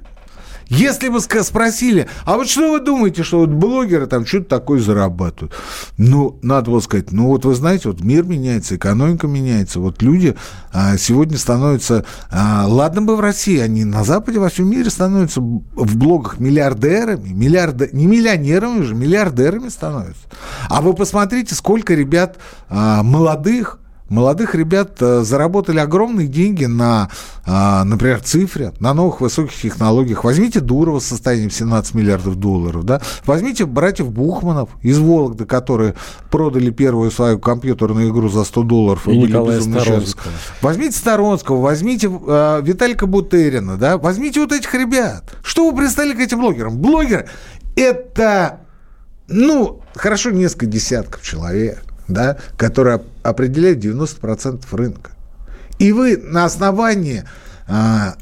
[0.70, 5.54] Если бы спросили, а вот что вы думаете, что вот блогеры там что-то такое зарабатывают?
[5.98, 10.36] Ну, надо было сказать, ну вот вы знаете, вот мир меняется, экономика меняется, вот люди
[10.74, 15.40] а, сегодня становятся, а, ладно бы в России, они на Западе, во всем мире становятся
[15.42, 20.22] в блогах миллиардерами, миллиард, не миллионерами уже, миллиардерами становятся.
[20.70, 22.38] А вы посмотрите, сколько ребят
[22.70, 27.10] а, молодых, молодых ребят э, заработали огромные деньги на,
[27.46, 30.24] а, например, цифре, на новых высоких технологиях.
[30.24, 33.02] Возьмите Дурова с состоянием 17 миллиардов долларов, да?
[33.26, 35.96] возьмите братьев Бухманов из Вологды, которые
[36.30, 39.08] продали первую свою компьютерную игру за 100 долларов.
[39.08, 40.34] И, и Николая Сторонского.
[40.62, 43.98] Возьмите Сторонского, возьмите э, Виталика Бутерина, да?
[43.98, 45.36] возьмите вот этих ребят.
[45.44, 46.78] Что вы пристали к этим блогерам?
[46.78, 47.28] Блогеры–
[47.76, 48.62] это,
[49.28, 55.12] ну, хорошо, несколько десятков человек да, которые определяют 90% рынка.
[55.80, 57.24] И вы на основании
[57.68, 58.16] а,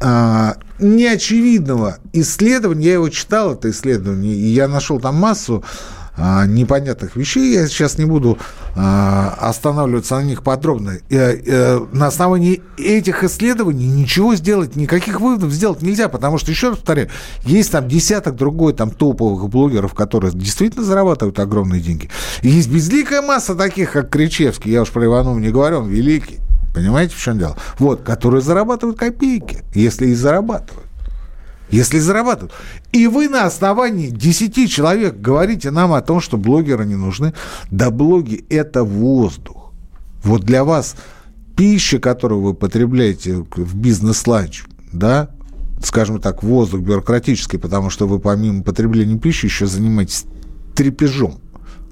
[0.00, 5.64] а, неочевидного исследования, я его читал, это исследование, и я нашел там массу
[6.16, 7.54] а, непонятных вещей.
[7.54, 8.38] Я сейчас не буду
[8.74, 10.98] а, останавливаться на них подробно.
[11.10, 17.10] На основании этих исследований ничего сделать, никаких выводов сделать нельзя, потому что, еще раз повторяю,
[17.44, 22.10] есть там десяток другой там топовых блогеров, которые действительно зарабатывают огромные деньги.
[22.42, 26.38] И есть безликая масса таких, как Кричевский, я уж про Иванова не говорю, он великий.
[26.74, 27.56] Понимаете, в чем дело?
[27.78, 30.86] Вот, которые зарабатывают копейки, если и зарабатывают
[31.70, 32.52] если зарабатывают.
[32.92, 37.34] И вы на основании 10 человек говорите нам о том, что блогеры не нужны.
[37.70, 39.72] Да блоги– это воздух.
[40.22, 40.96] Вот для вас
[41.56, 45.30] пища, которую вы потребляете в бизнес-ланч, да,
[45.82, 50.24] скажем так, воздух бюрократический, потому что вы помимо потребления пищи еще занимаетесь
[50.74, 51.40] трепежом,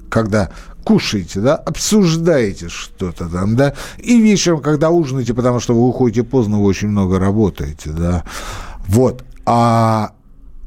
[0.09, 0.51] когда
[0.83, 6.59] кушаете, да, обсуждаете что-то там, да, и вечером, когда ужинаете, потому что вы уходите поздно,
[6.59, 8.23] вы очень много работаете, да,
[8.87, 9.23] вот.
[9.45, 10.13] А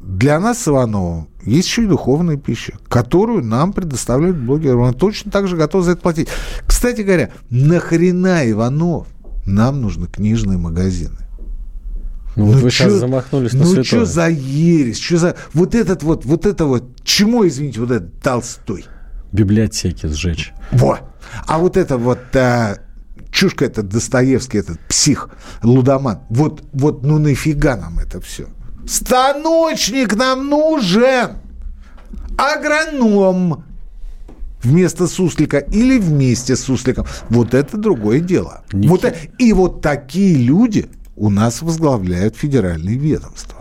[0.00, 4.76] для нас с Ивановым есть еще и духовная пища, которую нам предоставляют блогеры.
[4.76, 6.28] Он точно так же готов за это платить.
[6.66, 9.06] Кстати говоря, нахрена Иванов?
[9.44, 11.16] Нам нужны книжные магазины.
[12.36, 15.00] Ну, ну вы чё, сейчас замахнулись на Ну, что за ересь?
[15.00, 15.36] Что за...
[15.54, 16.84] Вот этот вот, вот это вот...
[17.02, 18.84] Чему, извините, вот этот Толстой?
[19.32, 20.52] Библиотеки сжечь.
[20.70, 20.98] Во!
[21.46, 22.20] А вот это вот...
[22.34, 22.76] А,
[23.30, 25.30] чушка этот Достоевский, этот псих,
[25.62, 26.20] лудоман.
[26.30, 28.46] Вот, вот ну нафига нам это все?
[28.88, 31.32] Станочник нам нужен.
[32.38, 33.64] Агроном
[34.62, 37.06] вместо суслика или вместе с сусликом.
[37.28, 38.64] Вот это другое дело.
[38.72, 39.04] Вот,
[39.38, 43.57] и вот такие люди у нас возглавляют федеральные ведомства.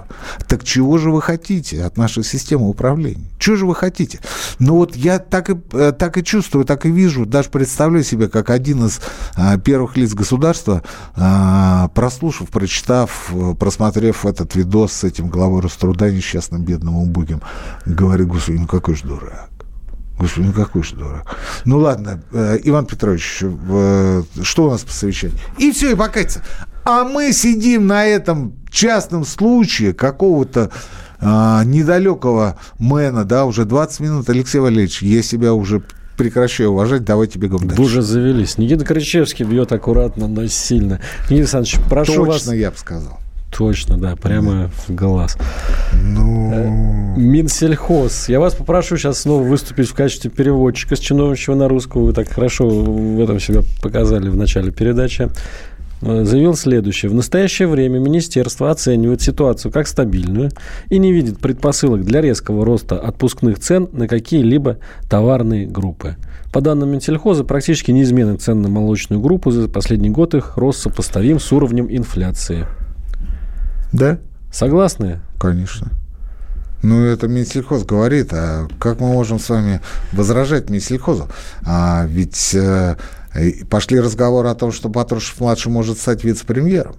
[0.48, 3.26] Так чего же вы хотите от нашей системы управления?
[3.40, 4.20] Чего же вы хотите?
[4.60, 8.30] Ну вот я так и, э, так и чувствую, так и вижу, даже представляю себе,
[8.30, 9.00] как один из
[9.36, 10.84] а, первых лиц государства,
[11.16, 17.42] а, прослушав, прочитав, просмотрев этот видос с этим главой Роструда, несчастным, бедным, убогим,
[17.86, 19.50] говорит, господи, ну какой же дурак.
[20.20, 21.36] Господи, ну какой же дурак.
[21.66, 25.38] Ну ладно, э, Иван Петрович, э, что у нас по совещанию?
[25.60, 26.42] И все, и покаяться.
[26.88, 30.72] А мы сидим на этом частном случае какого-то
[31.20, 34.30] а, недалекого мэна, да, уже 20 минут.
[34.30, 35.84] Алексей Валерьевич, я себя уже
[36.16, 37.76] прекращаю уважать, давайте бегом дальше.
[37.76, 38.58] Вы уже завелись.
[38.58, 41.02] Никита Кричевский бьет аккуратно, но сильно.
[41.24, 42.42] Никита Александрович, прошу Точно вас...
[42.44, 43.20] Точно я бы сказал.
[43.52, 44.70] Точно, да, прямо да.
[44.88, 45.38] в глаз.
[45.92, 46.54] Ну...
[46.54, 48.30] Э, Минсельхоз.
[48.30, 52.06] Я вас попрошу сейчас снова выступить в качестве переводчика с чиновничего на русского.
[52.06, 55.30] Вы так хорошо в этом себя показали в начале передачи.
[56.02, 57.10] Э, заявил следующее.
[57.10, 60.52] В настоящее время министерство оценивает ситуацию как стабильную
[60.90, 64.78] и не видит предпосылок для резкого роста отпускных цен на какие-либо
[65.10, 66.16] товарные группы.
[66.54, 69.52] По данным Минсельхоза, практически неизменны цены на молочную группу.
[69.52, 72.66] За последний год их рост сопоставим с уровнем инфляции.
[73.92, 74.20] Да?
[74.52, 75.20] Согласны?
[75.40, 75.92] Конечно.
[76.84, 79.82] Ну, это Минсельхоз говорит, а как мы можем с вами
[80.14, 81.28] возражать Минсельхозу?
[81.66, 82.96] А ведь э,
[83.40, 86.96] И пошли разговоры о том, что Патрушев-младший может стать вице-премьером.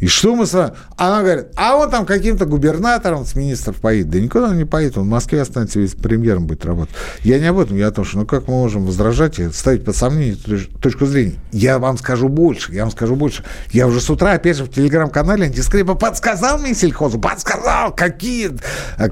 [0.00, 0.72] И что мы с вами...
[0.96, 4.10] Она говорит, а он там каким-то губернатором с министров поедет.
[4.10, 6.94] Да никуда он не поедет, он в Москве останется вице-премьером будет работать.
[7.22, 9.84] Я не об этом, я о том, что ну как мы можем возражать и ставить
[9.84, 10.36] под сомнение
[10.82, 11.36] точку зрения.
[11.52, 13.44] Я вам скажу больше, я вам скажу больше.
[13.70, 18.50] Я уже с утра, опять же, в телеграм-канале антискрипа подсказал мне сельхозу, подсказал, какие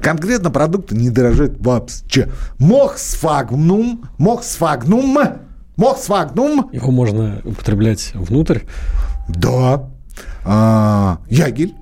[0.01, 2.29] конкретно продукты не дорожают вообще.
[2.59, 5.17] Мохсфагнум, мохсфагнум,
[5.77, 6.69] мохсфагнум.
[6.71, 8.61] Его можно употреблять внутрь?
[9.27, 9.89] Да,
[10.43, 11.75] а, ягель.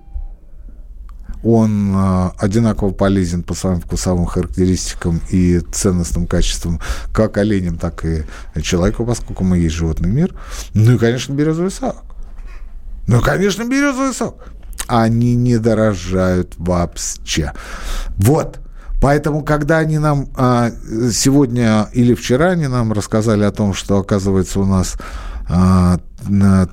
[1.43, 6.79] Он а, одинаково полезен по своим вкусовым характеристикам и ценностным качествам
[7.11, 8.25] как оленям, так и
[8.61, 10.35] человеку, поскольку мы есть животный мир.
[10.75, 12.03] Ну и, конечно, березовый сок.
[13.07, 14.53] Ну и, конечно, березовый сок.
[14.87, 17.53] Они не дорожают вообще.
[18.17, 18.59] Вот.
[19.01, 20.69] Поэтому, когда они нам а,
[21.11, 24.95] сегодня или вчера они нам рассказали о том, что, оказывается, у нас
[25.49, 25.97] а,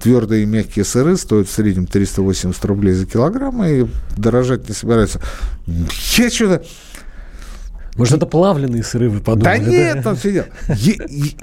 [0.02, 3.86] твердые и мягкие сыры стоят в среднем 380 рублей за килограмм и
[4.16, 5.20] дорожать не собираются.
[5.66, 6.64] Я что-то...
[7.98, 9.58] Может, это плавленые сыры вы подумали?
[9.58, 10.46] Да нет, все дело.
[10.68, 10.94] Я,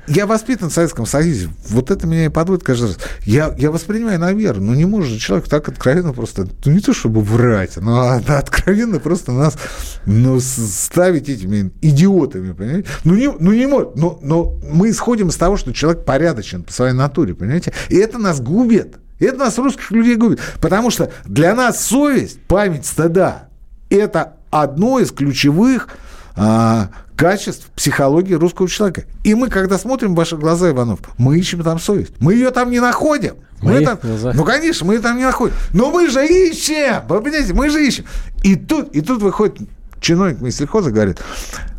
[0.08, 1.50] я воспитан в Советском Союзе.
[1.70, 2.98] Вот это меня и подводит каждый раз.
[3.26, 4.62] Я, я воспринимаю на веру.
[4.62, 6.48] Ну, не может человек так откровенно просто...
[6.64, 9.58] Ну, не то, чтобы врать, но откровенно просто нас
[10.06, 12.88] ну, ставить этими идиотами, понимаете?
[13.04, 13.98] Ну, не, ну, не может.
[13.98, 17.74] Но, но мы исходим из того, что человек порядочен по своей натуре, понимаете?
[17.90, 18.96] И это нас губит.
[19.20, 20.40] Это нас, русских людей, губит.
[20.62, 23.50] Потому что для нас совесть, память стыда–
[23.90, 25.90] это одно из ключевых
[26.36, 29.04] а, качеств психологии русского человека.
[29.24, 32.14] И мы, когда смотрим в ваши глаза, Иванов, мы ищем там совесть.
[32.20, 33.36] Мы ее там не находим.
[33.62, 35.56] Мы там, ну, конечно, мы ее там не находим.
[35.74, 37.04] Но мы же ищем!
[37.08, 38.06] Вы понимаете, мы же ищем.
[38.44, 39.58] И тут, и тут выходит
[40.06, 41.20] чиновник Минсельхоза говорит,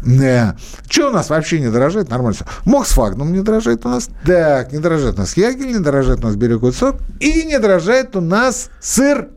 [0.05, 0.53] э,
[0.91, 2.11] что у нас вообще не дорожает?
[2.11, 2.45] Нормально все.
[2.65, 4.09] Моксфагнум не дорожает у нас.
[4.25, 6.97] Так, не дорожает у нас Ягель, не дорожает у нас сок.
[7.21, 9.29] И не дорожает у нас сыр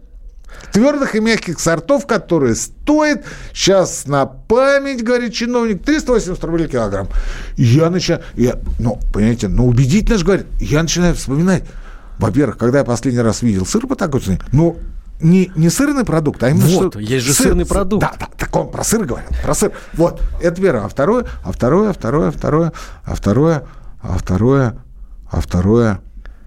[0.72, 7.08] твердых и мягких сортов, которые стоят, сейчас на память, говорит чиновник, 380 рублей килограмм.
[7.58, 11.64] Я начинаю, я, ну, понимаете, ну, убедительно же говорит, я начинаю вспоминать,
[12.18, 14.78] во-первых, когда я последний раз видел сыр по такой цене, ну,
[15.22, 17.00] не, не сырный продукт, а именно вот, что...
[17.00, 18.02] есть же сыр, сырный продукт.
[18.02, 19.72] Да, да, так он про сыр говорит, про сыр.
[19.94, 20.86] Вот, это первое.
[20.86, 23.64] А второе, а второе, а второе, а второе, а второе,
[24.02, 24.78] а второе,
[25.30, 26.02] а второе,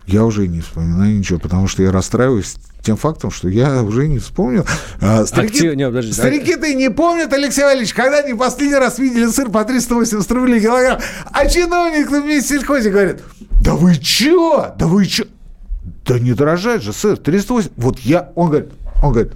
[0.07, 4.19] я уже не вспоминаю ничего, потому что я расстраиваюсь тем фактом, что я уже не
[4.19, 4.67] вспомнил.
[5.01, 9.27] А, старики, а, не, старики-то и не помнят, Алексей Валерьевич, когда они последний раз видели
[9.29, 10.99] сыр по 380 рублей килограмм.
[11.31, 13.23] А чиновник на месте сельхозе говорит,
[13.63, 14.75] да вы чё?
[14.79, 15.25] Да вы чё?
[16.05, 17.73] Да не дорожает же сыр, 380.
[17.77, 18.71] Вот я, он говорит,
[19.03, 19.33] он говорит,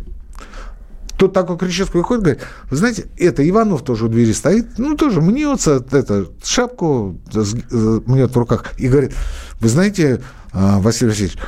[1.16, 5.20] тут такой Кричевский выходит, говорит, вы знаете, это Иванов тоже у двери стоит, ну, тоже
[5.20, 9.14] мнется, это, шапку мнет в руках, и говорит,
[9.60, 10.20] вы знаете,
[10.56, 11.38] Василий Васильевич,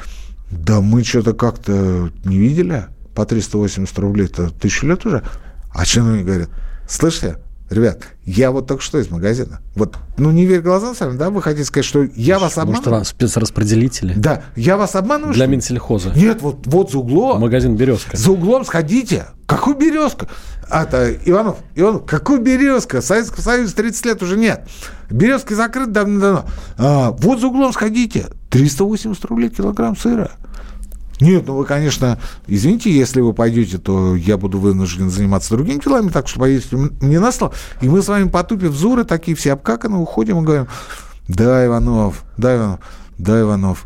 [0.51, 2.87] да мы что-то как-то не видели.
[3.15, 5.25] По 380 рублей это тысячу лет уже.
[5.75, 6.49] А чиновник говорит,
[6.89, 7.39] слышите,
[7.71, 9.61] ребят, я вот только что из магазина.
[9.75, 11.31] Вот, ну, не верь глазам сами, да?
[11.31, 12.99] Вы хотите сказать, что я вас обманываю?
[12.99, 14.15] Может, спецраспределители?
[14.15, 15.35] Да, я вас обманываю?
[15.35, 16.13] Для Минсельхоза.
[16.15, 17.41] Нет, вот, вот за углом.
[17.41, 18.17] Магазин «Березка».
[18.17, 19.27] За углом сходите.
[19.47, 20.29] Какой «Березка»?
[20.71, 23.01] Это, Иванов, Иванов, какой «Березка»?
[23.01, 24.69] Советского Союза 30 лет уже нет.
[25.11, 26.45] «Березки» закрыт давно-давно.
[26.77, 28.27] А, вот за углом сходите.
[28.51, 30.33] 380 рублей килограмм сыра.
[31.21, 36.11] Нет, ну вы, конечно, извините, если вы пойдете, то я буду вынужден заниматься другими делами,
[36.11, 37.53] так что поедете мне на стол.
[37.81, 40.69] И мы с вами потупив взоры, такие все обкаканы, уходим и говорим,
[41.27, 42.81] да, Иванов, да, Иванов,
[43.19, 43.85] да, Иванов.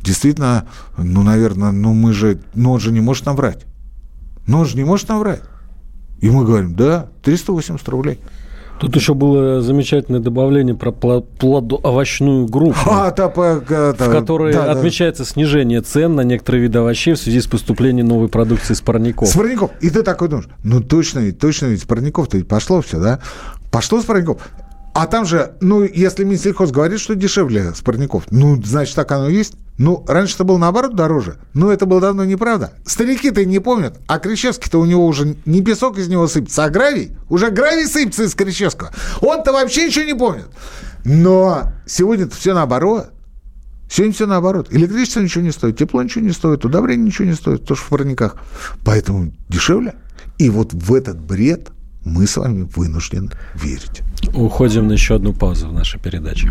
[0.00, 3.66] Действительно, ну, наверное, ну мы же, ну он же не может нам врать.
[4.46, 5.42] Ну он же не может нам врать.
[6.20, 8.18] И мы говорим, да, 380 рублей.
[8.80, 15.22] Тут еще было замечательное добавление про плодоовощную группу, а, да, да, в которой да, отмечается
[15.24, 15.28] да.
[15.28, 19.28] снижение цен на некоторые виды овощей в связи с поступлением новой продукции с парников.
[19.28, 19.70] С парников.
[19.82, 23.20] И ты такой думаешь, ну точно ведь, точно ведь, с парников-то ведь пошло все, да?
[23.70, 24.48] Пошло с парников.
[24.94, 29.28] А там же, ну, если Минсельхоз говорит, что дешевле с парников, ну, значит, так оно
[29.28, 29.54] и есть.
[29.80, 31.38] Ну, раньше это было наоборот дороже.
[31.54, 32.74] Но это было давно неправда.
[32.84, 33.98] Старики-то не помнят.
[34.08, 37.16] А Кричевский-то у него уже не песок из него сыпется, а гравий.
[37.30, 38.90] Уже гравий сыпется из Кричевского.
[39.22, 40.48] Он-то вообще ничего не помнит.
[41.06, 43.06] Но сегодня-то все наоборот.
[43.90, 44.68] Сегодня все наоборот.
[44.70, 48.36] Электричество ничего не стоит, тепло ничего не стоит, удобрение ничего не стоит, тоже в парниках.
[48.84, 49.94] Поэтому дешевле.
[50.36, 51.70] И вот в этот бред
[52.04, 54.02] мы с вами вынуждены верить.
[54.34, 56.50] Уходим на еще одну паузу в нашей передаче.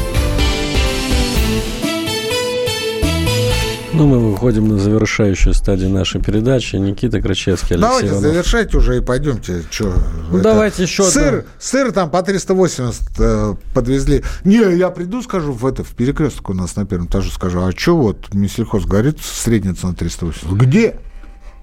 [4.01, 6.75] Ну, мы выходим на завершающую стадию нашей передачи.
[6.75, 8.21] Никита Крачевский, Алексей Давайте Иванов.
[8.23, 9.63] завершать уже и пойдемте.
[9.69, 9.93] Чё,
[10.31, 11.49] Ну, это- давайте еще Сыр, одно.
[11.59, 14.23] сыр там по 380 э, подвезли.
[14.43, 17.71] Не, я приду, скажу, в это, в перекресток у нас на первом этаже, скажу, а
[17.77, 20.51] что вот Минсельхоз говорит, средняя цена 380.
[20.57, 20.95] Где?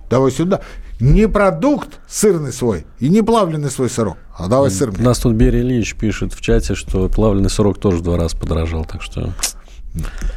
[0.09, 0.61] Давай сюда.
[1.01, 5.35] Не продукт сырный свой и не плавленый свой сырок, а давай сыр У нас тут
[5.35, 9.33] Берия Ильич пишет в чате, что плавленый сырок тоже в два раза подорожал, так что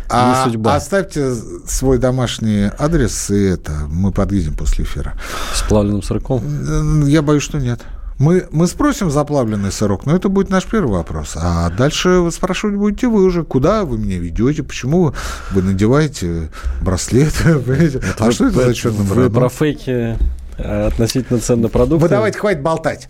[0.10, 0.76] А, не судьба.
[0.76, 1.34] оставьте
[1.68, 5.14] свой домашний адрес, и это, мы подъедем после эфира.
[5.54, 6.42] с плавленым сырком.
[6.44, 7.82] Э, Я боюсь, что нет.
[8.18, 11.32] Мы, мы спросим заплавленный сырок, но это будет наш первый вопрос.
[11.36, 15.16] А дальше вы спрашивать будете вы уже, куда вы меня ведете, почему
[15.52, 16.50] вы надеваете
[16.82, 17.34] браслет.
[18.20, 20.18] а что это за счет Вы про фейки
[20.58, 22.04] э, относительно цен на продукты.
[22.04, 23.10] Вы давайте, хватит болтать.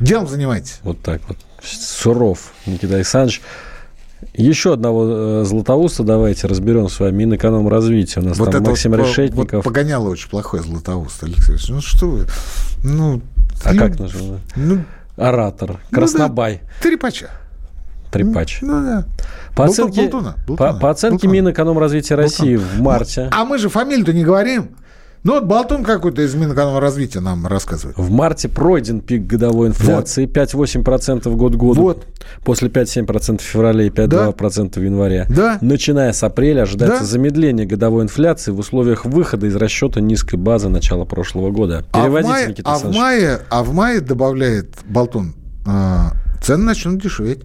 [0.00, 0.78] Делом занимайтесь.
[0.82, 1.36] Вот так вот.
[1.62, 3.42] Суров Никита Александрович.
[4.38, 7.24] Еще одного э, Златоуста давайте разберем с вами.
[7.24, 8.22] Минэкономразвития.
[8.22, 9.52] У нас там Максим вот, Решетников.
[9.52, 11.68] вот погоняло очень плохой Златоуст, Алексей Ильич.
[11.68, 12.26] Ну что вы?
[12.84, 13.20] Ну,
[13.64, 14.40] а ну, как называется?
[14.54, 14.84] Ну,
[15.16, 15.80] Оратор.
[15.90, 16.60] Краснобай.
[16.80, 17.30] трепача.
[18.12, 18.60] Трепач.
[18.62, 19.04] Ну да.
[19.54, 21.26] По оценке, болтуна, по, болтуна, по оценке.
[21.26, 23.28] Минэкономразвития России в марте.
[23.32, 24.70] А мы же фамилию-то не говорим.
[25.28, 27.98] Ну вот Болтун какой-то из Минэкономразвития нам рассказывает.
[27.98, 31.82] В марте пройден пик годовой инфляции 5-8% год году.
[31.82, 32.06] Вот.
[32.46, 35.26] После 5-7% в феврале и 5-2% в январе.
[35.28, 35.58] Да.
[35.60, 37.04] Начиная с апреля ожидается Да.
[37.04, 41.84] замедление годовой инфляции в условиях выхода из расчета низкой базы начала прошлого года.
[41.92, 45.34] А в, Переводите, мае, Никита а, в мае, а в мае, добавляет Болтун,
[45.66, 46.12] а,
[46.42, 47.40] цены начнут дешеветь.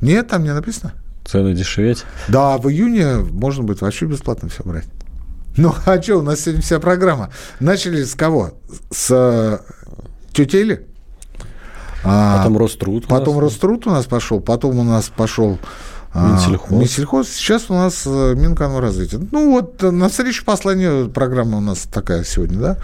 [0.00, 0.94] Нет, там не написано.
[1.24, 2.04] Цены дешеветь.
[2.26, 4.86] Да, в июне можно будет вообще бесплатно все брать.
[5.56, 7.30] Ну, а что, у нас сегодня вся программа.
[7.60, 8.52] Начали с кого?
[8.90, 9.58] С э,
[10.32, 10.86] тети Эли?
[12.04, 13.04] А, Потом Роструд.
[13.04, 13.44] у Потом нас.
[13.44, 15.58] Роструд у нас пошел, потом у нас пошел
[16.12, 16.70] а, Минсельхоз.
[16.70, 17.28] Минсельхоз.
[17.28, 19.26] Сейчас у нас э, Минэкономразвитие.
[19.32, 22.78] Ну вот э, на встречу послания программа у нас такая сегодня, да?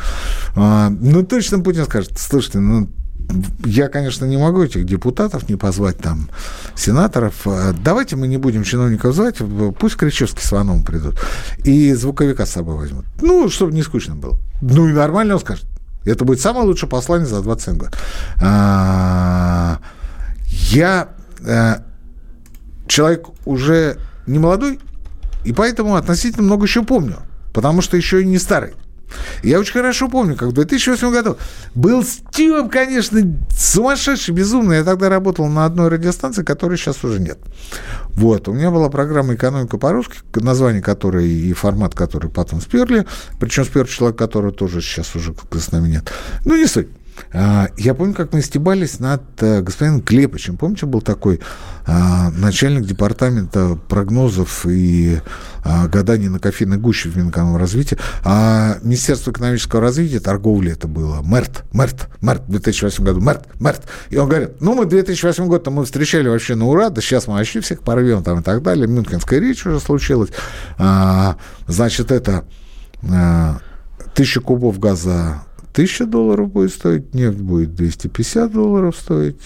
[0.57, 2.89] А, ну точно Путин скажет, слушайте, ну
[3.65, 6.29] я, конечно, не могу этих депутатов не позвать там,
[6.75, 7.35] сенаторов.
[7.47, 9.37] А, Давайте мы не будем чиновников звать,
[9.79, 11.19] пусть Кричевский с Вановым придут.
[11.65, 13.05] И звуковика с собой возьмут.
[13.21, 14.39] Ну, чтобы не скучно было.
[14.61, 15.67] Ну и нормально он скажет.
[16.05, 17.97] Это будет самое лучшее послание за 27 год.
[18.41, 19.79] А,
[20.71, 21.09] Я
[21.45, 21.77] э,
[22.87, 24.81] человек уже не молодой,
[25.45, 27.19] и поэтому относительно много еще помню,
[27.53, 28.75] потому что еще и не старый.
[29.43, 31.37] Я очень хорошо помню, как в 2008 году
[31.75, 34.77] был стилом, конечно, сумасшедший, безумный.
[34.77, 37.39] Я тогда работал на одной радиостанции, которой сейчас уже нет.
[38.11, 38.49] Вот.
[38.49, 43.07] У меня была программа «Экономика по-русски», название которой и формат, который потом сперли.
[43.41, 46.13] Причем спер человек, который тоже сейчас уже с нами нет.
[46.45, 46.89] Ну, не суть.
[47.33, 50.57] А, Я помню, как мы стебались над э, господином Клепычем.
[50.57, 51.41] Помните, был такой
[51.87, 55.21] а, начальник департамента прогнозов и
[55.65, 57.99] а, гаданий на кофейной гуще в Минэкономразвитии.
[58.25, 63.83] А Министерство экономического развития, торговли это было, МЭРТ, МЭРТ, МЭРТ в 2008 году, МЭРТ, МЭРТ.
[64.11, 67.35] И он говорит, ну, мы 2008 год мы встречали вообще на ура, да сейчас мы
[67.35, 68.87] вообще всех порвем там и так далее.
[68.87, 70.31] Мюнхенская речь уже случилась.
[71.67, 72.45] Значит, это
[74.15, 75.43] тысяча кубов газа
[75.73, 79.41] 1000 долларов будет стоить, нефть будет 250 долларов стоить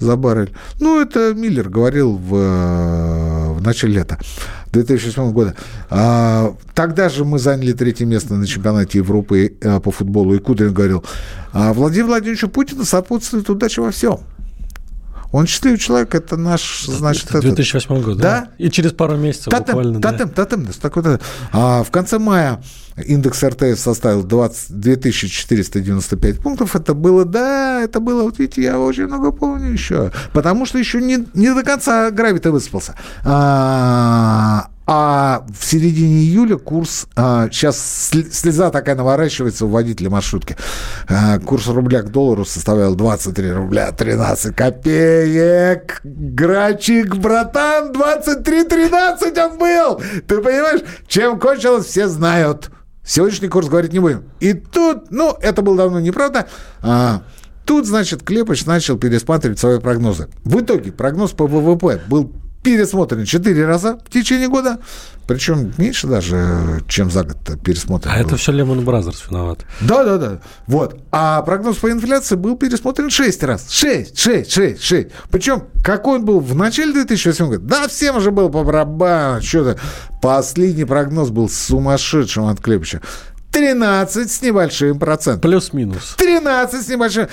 [0.00, 0.52] за баррель.
[0.80, 4.18] Ну, это Миллер говорил в, э, в начале лета
[4.72, 5.54] 2008 года.
[5.90, 10.72] А, тогда же мы заняли третье место на чемпионате Европы э, по футболу, и Кудрин
[10.72, 11.04] говорил,
[11.52, 14.20] а Владимир Владимировичу Путину сопутствует удача во всем.
[15.36, 18.22] Он счастливый человек, это наш, значит, Это этот- 2008 год, Да?
[18.22, 18.48] да?
[18.56, 20.12] И через пару месяцев Тотем, буквально, да.
[20.12, 21.20] тотем, да, такой тотем.
[21.52, 22.62] А в конце мая
[23.04, 26.74] индекс РТС составил 20, 2495 пунктов.
[26.74, 30.10] Это было, да, это было, вот видите, я очень много помню еще.
[30.32, 32.94] Потому что еще не, не до конца гравий-то выспался.
[33.22, 37.76] А, а в середине июля курс, а, сейчас
[38.12, 40.56] сли- слеза такая наворачивается у водителя маршрутки,
[41.08, 46.00] А, курс рубля к доллару составлял 23 рубля 13 копеек.
[46.04, 50.00] Грачик, братан, 23-13 он был.
[50.26, 52.70] Ты понимаешь, чем кончилось, все знают.
[53.04, 54.24] Сегодняшний курс говорить не будем.
[54.40, 56.46] И тут, ну, это было давно неправда.
[56.82, 57.22] А,
[57.64, 60.28] Тут, значит, Клепыч начал пересматривать свои прогнозы.
[60.44, 62.32] В итоге прогноз по ВВП был
[62.66, 64.80] пересмотрен четыре раза в течение года.
[65.28, 68.10] Причем меньше даже, чем за год пересмотрен.
[68.10, 68.26] А был.
[68.26, 69.60] это все Lehman Brothers виноват.
[69.80, 70.40] Да, да, да.
[70.66, 70.98] Вот.
[71.12, 73.70] А прогноз по инфляции был пересмотрен шесть раз.
[73.70, 75.10] Шесть, шесть, шесть, шесть.
[75.30, 77.60] Причем, какой он был в начале 2008 года?
[77.60, 79.40] Да, всем уже был по барабану.
[79.42, 79.78] Что-то.
[80.20, 83.00] Последний прогноз был сумасшедшим от Клепача.
[83.52, 85.40] 13 с небольшим процентом.
[85.40, 86.14] Плюс-минус.
[86.18, 87.28] 13 с небольшим.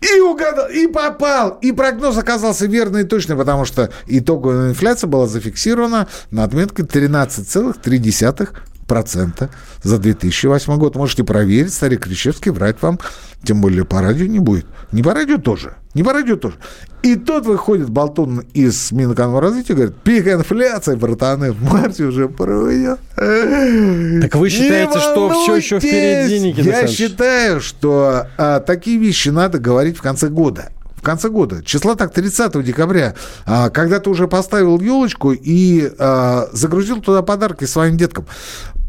[0.00, 1.58] И угадал, и попал.
[1.62, 8.54] И прогноз оказался верный и точный, потому что итоговая инфляция была зафиксирована на отметке 13,3
[8.86, 9.50] процента
[9.82, 10.96] за 2008 год.
[10.96, 12.98] Можете проверить, старик Кричевский врать вам,
[13.42, 14.66] тем более по радио не будет.
[14.92, 15.74] Не по радио тоже.
[15.94, 16.56] Не по радио тоже.
[17.02, 22.98] И тот выходит болтун из Минэкономразвития и говорит, пик инфляции, братаны, в марте уже пройдет.
[23.14, 29.58] Так вы считаете, что все еще впереди, Никита Я считаю, что а, такие вещи надо
[29.58, 33.14] говорить в конце года в конце года, числа так 30 декабря,
[33.44, 38.26] а, когда ты уже поставил елочку и а, загрузил туда подарки своим деткам.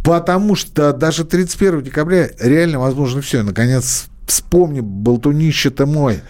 [0.08, 3.43] Потому что даже 31 декабря реально возможно все.
[3.43, 6.22] Наконец, вспомни, болтунище ты мой.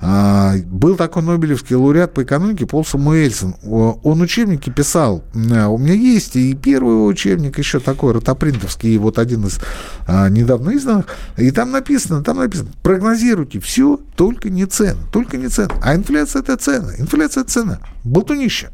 [0.00, 3.56] А, был такой Нобелевский лауреат по экономике Пол Самуэльсон.
[3.62, 5.22] Он учебники писал.
[5.52, 9.60] А, у меня есть и первый учебник еще такой, ротопринтовский, вот один из
[10.06, 11.04] а, недавно изданных.
[11.36, 15.74] И там написано, там написано, прогнозируйте все, только не цены, только не цены.
[15.82, 17.80] А инфляция– это цена, инфляция– это цена.
[18.02, 18.70] Болтунище.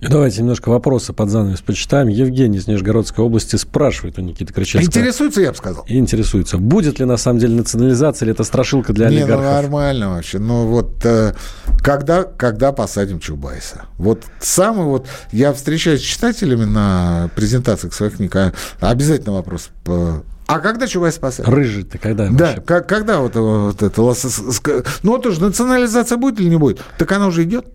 [0.00, 2.08] Давайте немножко вопросы под занавес почитаем.
[2.08, 4.86] Евгений из Нижегородской области спрашивает у Никиты Кричевского.
[4.86, 5.84] Интересуется, я бы сказал.
[5.88, 6.58] Интересуется.
[6.58, 9.44] Будет ли на самом деле национализация или это страшилка для олигархов?
[9.44, 10.38] Не, ну нормально вообще.
[10.38, 11.34] Ну вот э,
[11.82, 13.82] когда, когда посадим Чубайса?
[13.98, 15.06] Вот самый вот...
[15.32, 18.34] Я встречаюсь с читателями на презентациях своих книг.
[18.34, 19.70] А обязательно вопрос
[20.46, 21.48] а когда Чубайс посадят?
[21.48, 22.28] Рыжий-то когда?
[22.28, 24.00] Да, как, когда вот, вот это...
[24.00, 26.80] Ну, вот уже национализация будет или не будет?
[26.98, 27.66] Так она уже идет.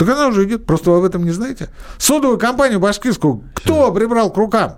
[0.00, 1.68] Так она уже идет, просто вы об этом не знаете.
[1.98, 4.76] Содовую компанию башкирскую кто прибрал к рукам?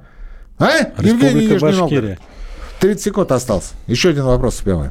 [0.59, 0.79] А?
[0.99, 2.19] Евгений Башкирия.
[2.81, 3.75] 30 секунд остался.
[3.87, 4.91] Еще один вопрос успеваем.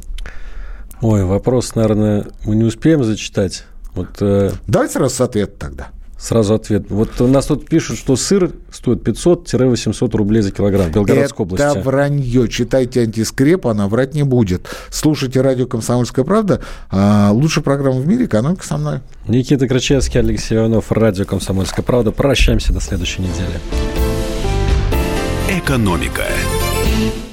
[1.02, 3.64] Ой, вопрос, наверное, мы не успеем зачитать.
[3.94, 4.52] Вот, э...
[4.66, 5.88] Давайте сразу ответ тогда.
[6.22, 6.84] Сразу ответ.
[6.88, 11.42] Вот у нас тут пишут, что сыр стоит 500-800 рублей за килограмм в Белгородской Это
[11.42, 11.78] области.
[11.78, 12.48] Это вранье.
[12.48, 14.68] Читайте антискреп, она врать не будет.
[14.88, 16.60] Слушайте радио «Комсомольская правда».
[16.92, 19.00] А, лучшая программа в мире «Экономика со мной».
[19.26, 22.12] Никита Крачевский, Алексей Иванов, радио «Комсомольская правда».
[22.12, 23.58] Прощаемся до следующей недели.
[25.50, 26.22] «Экономика»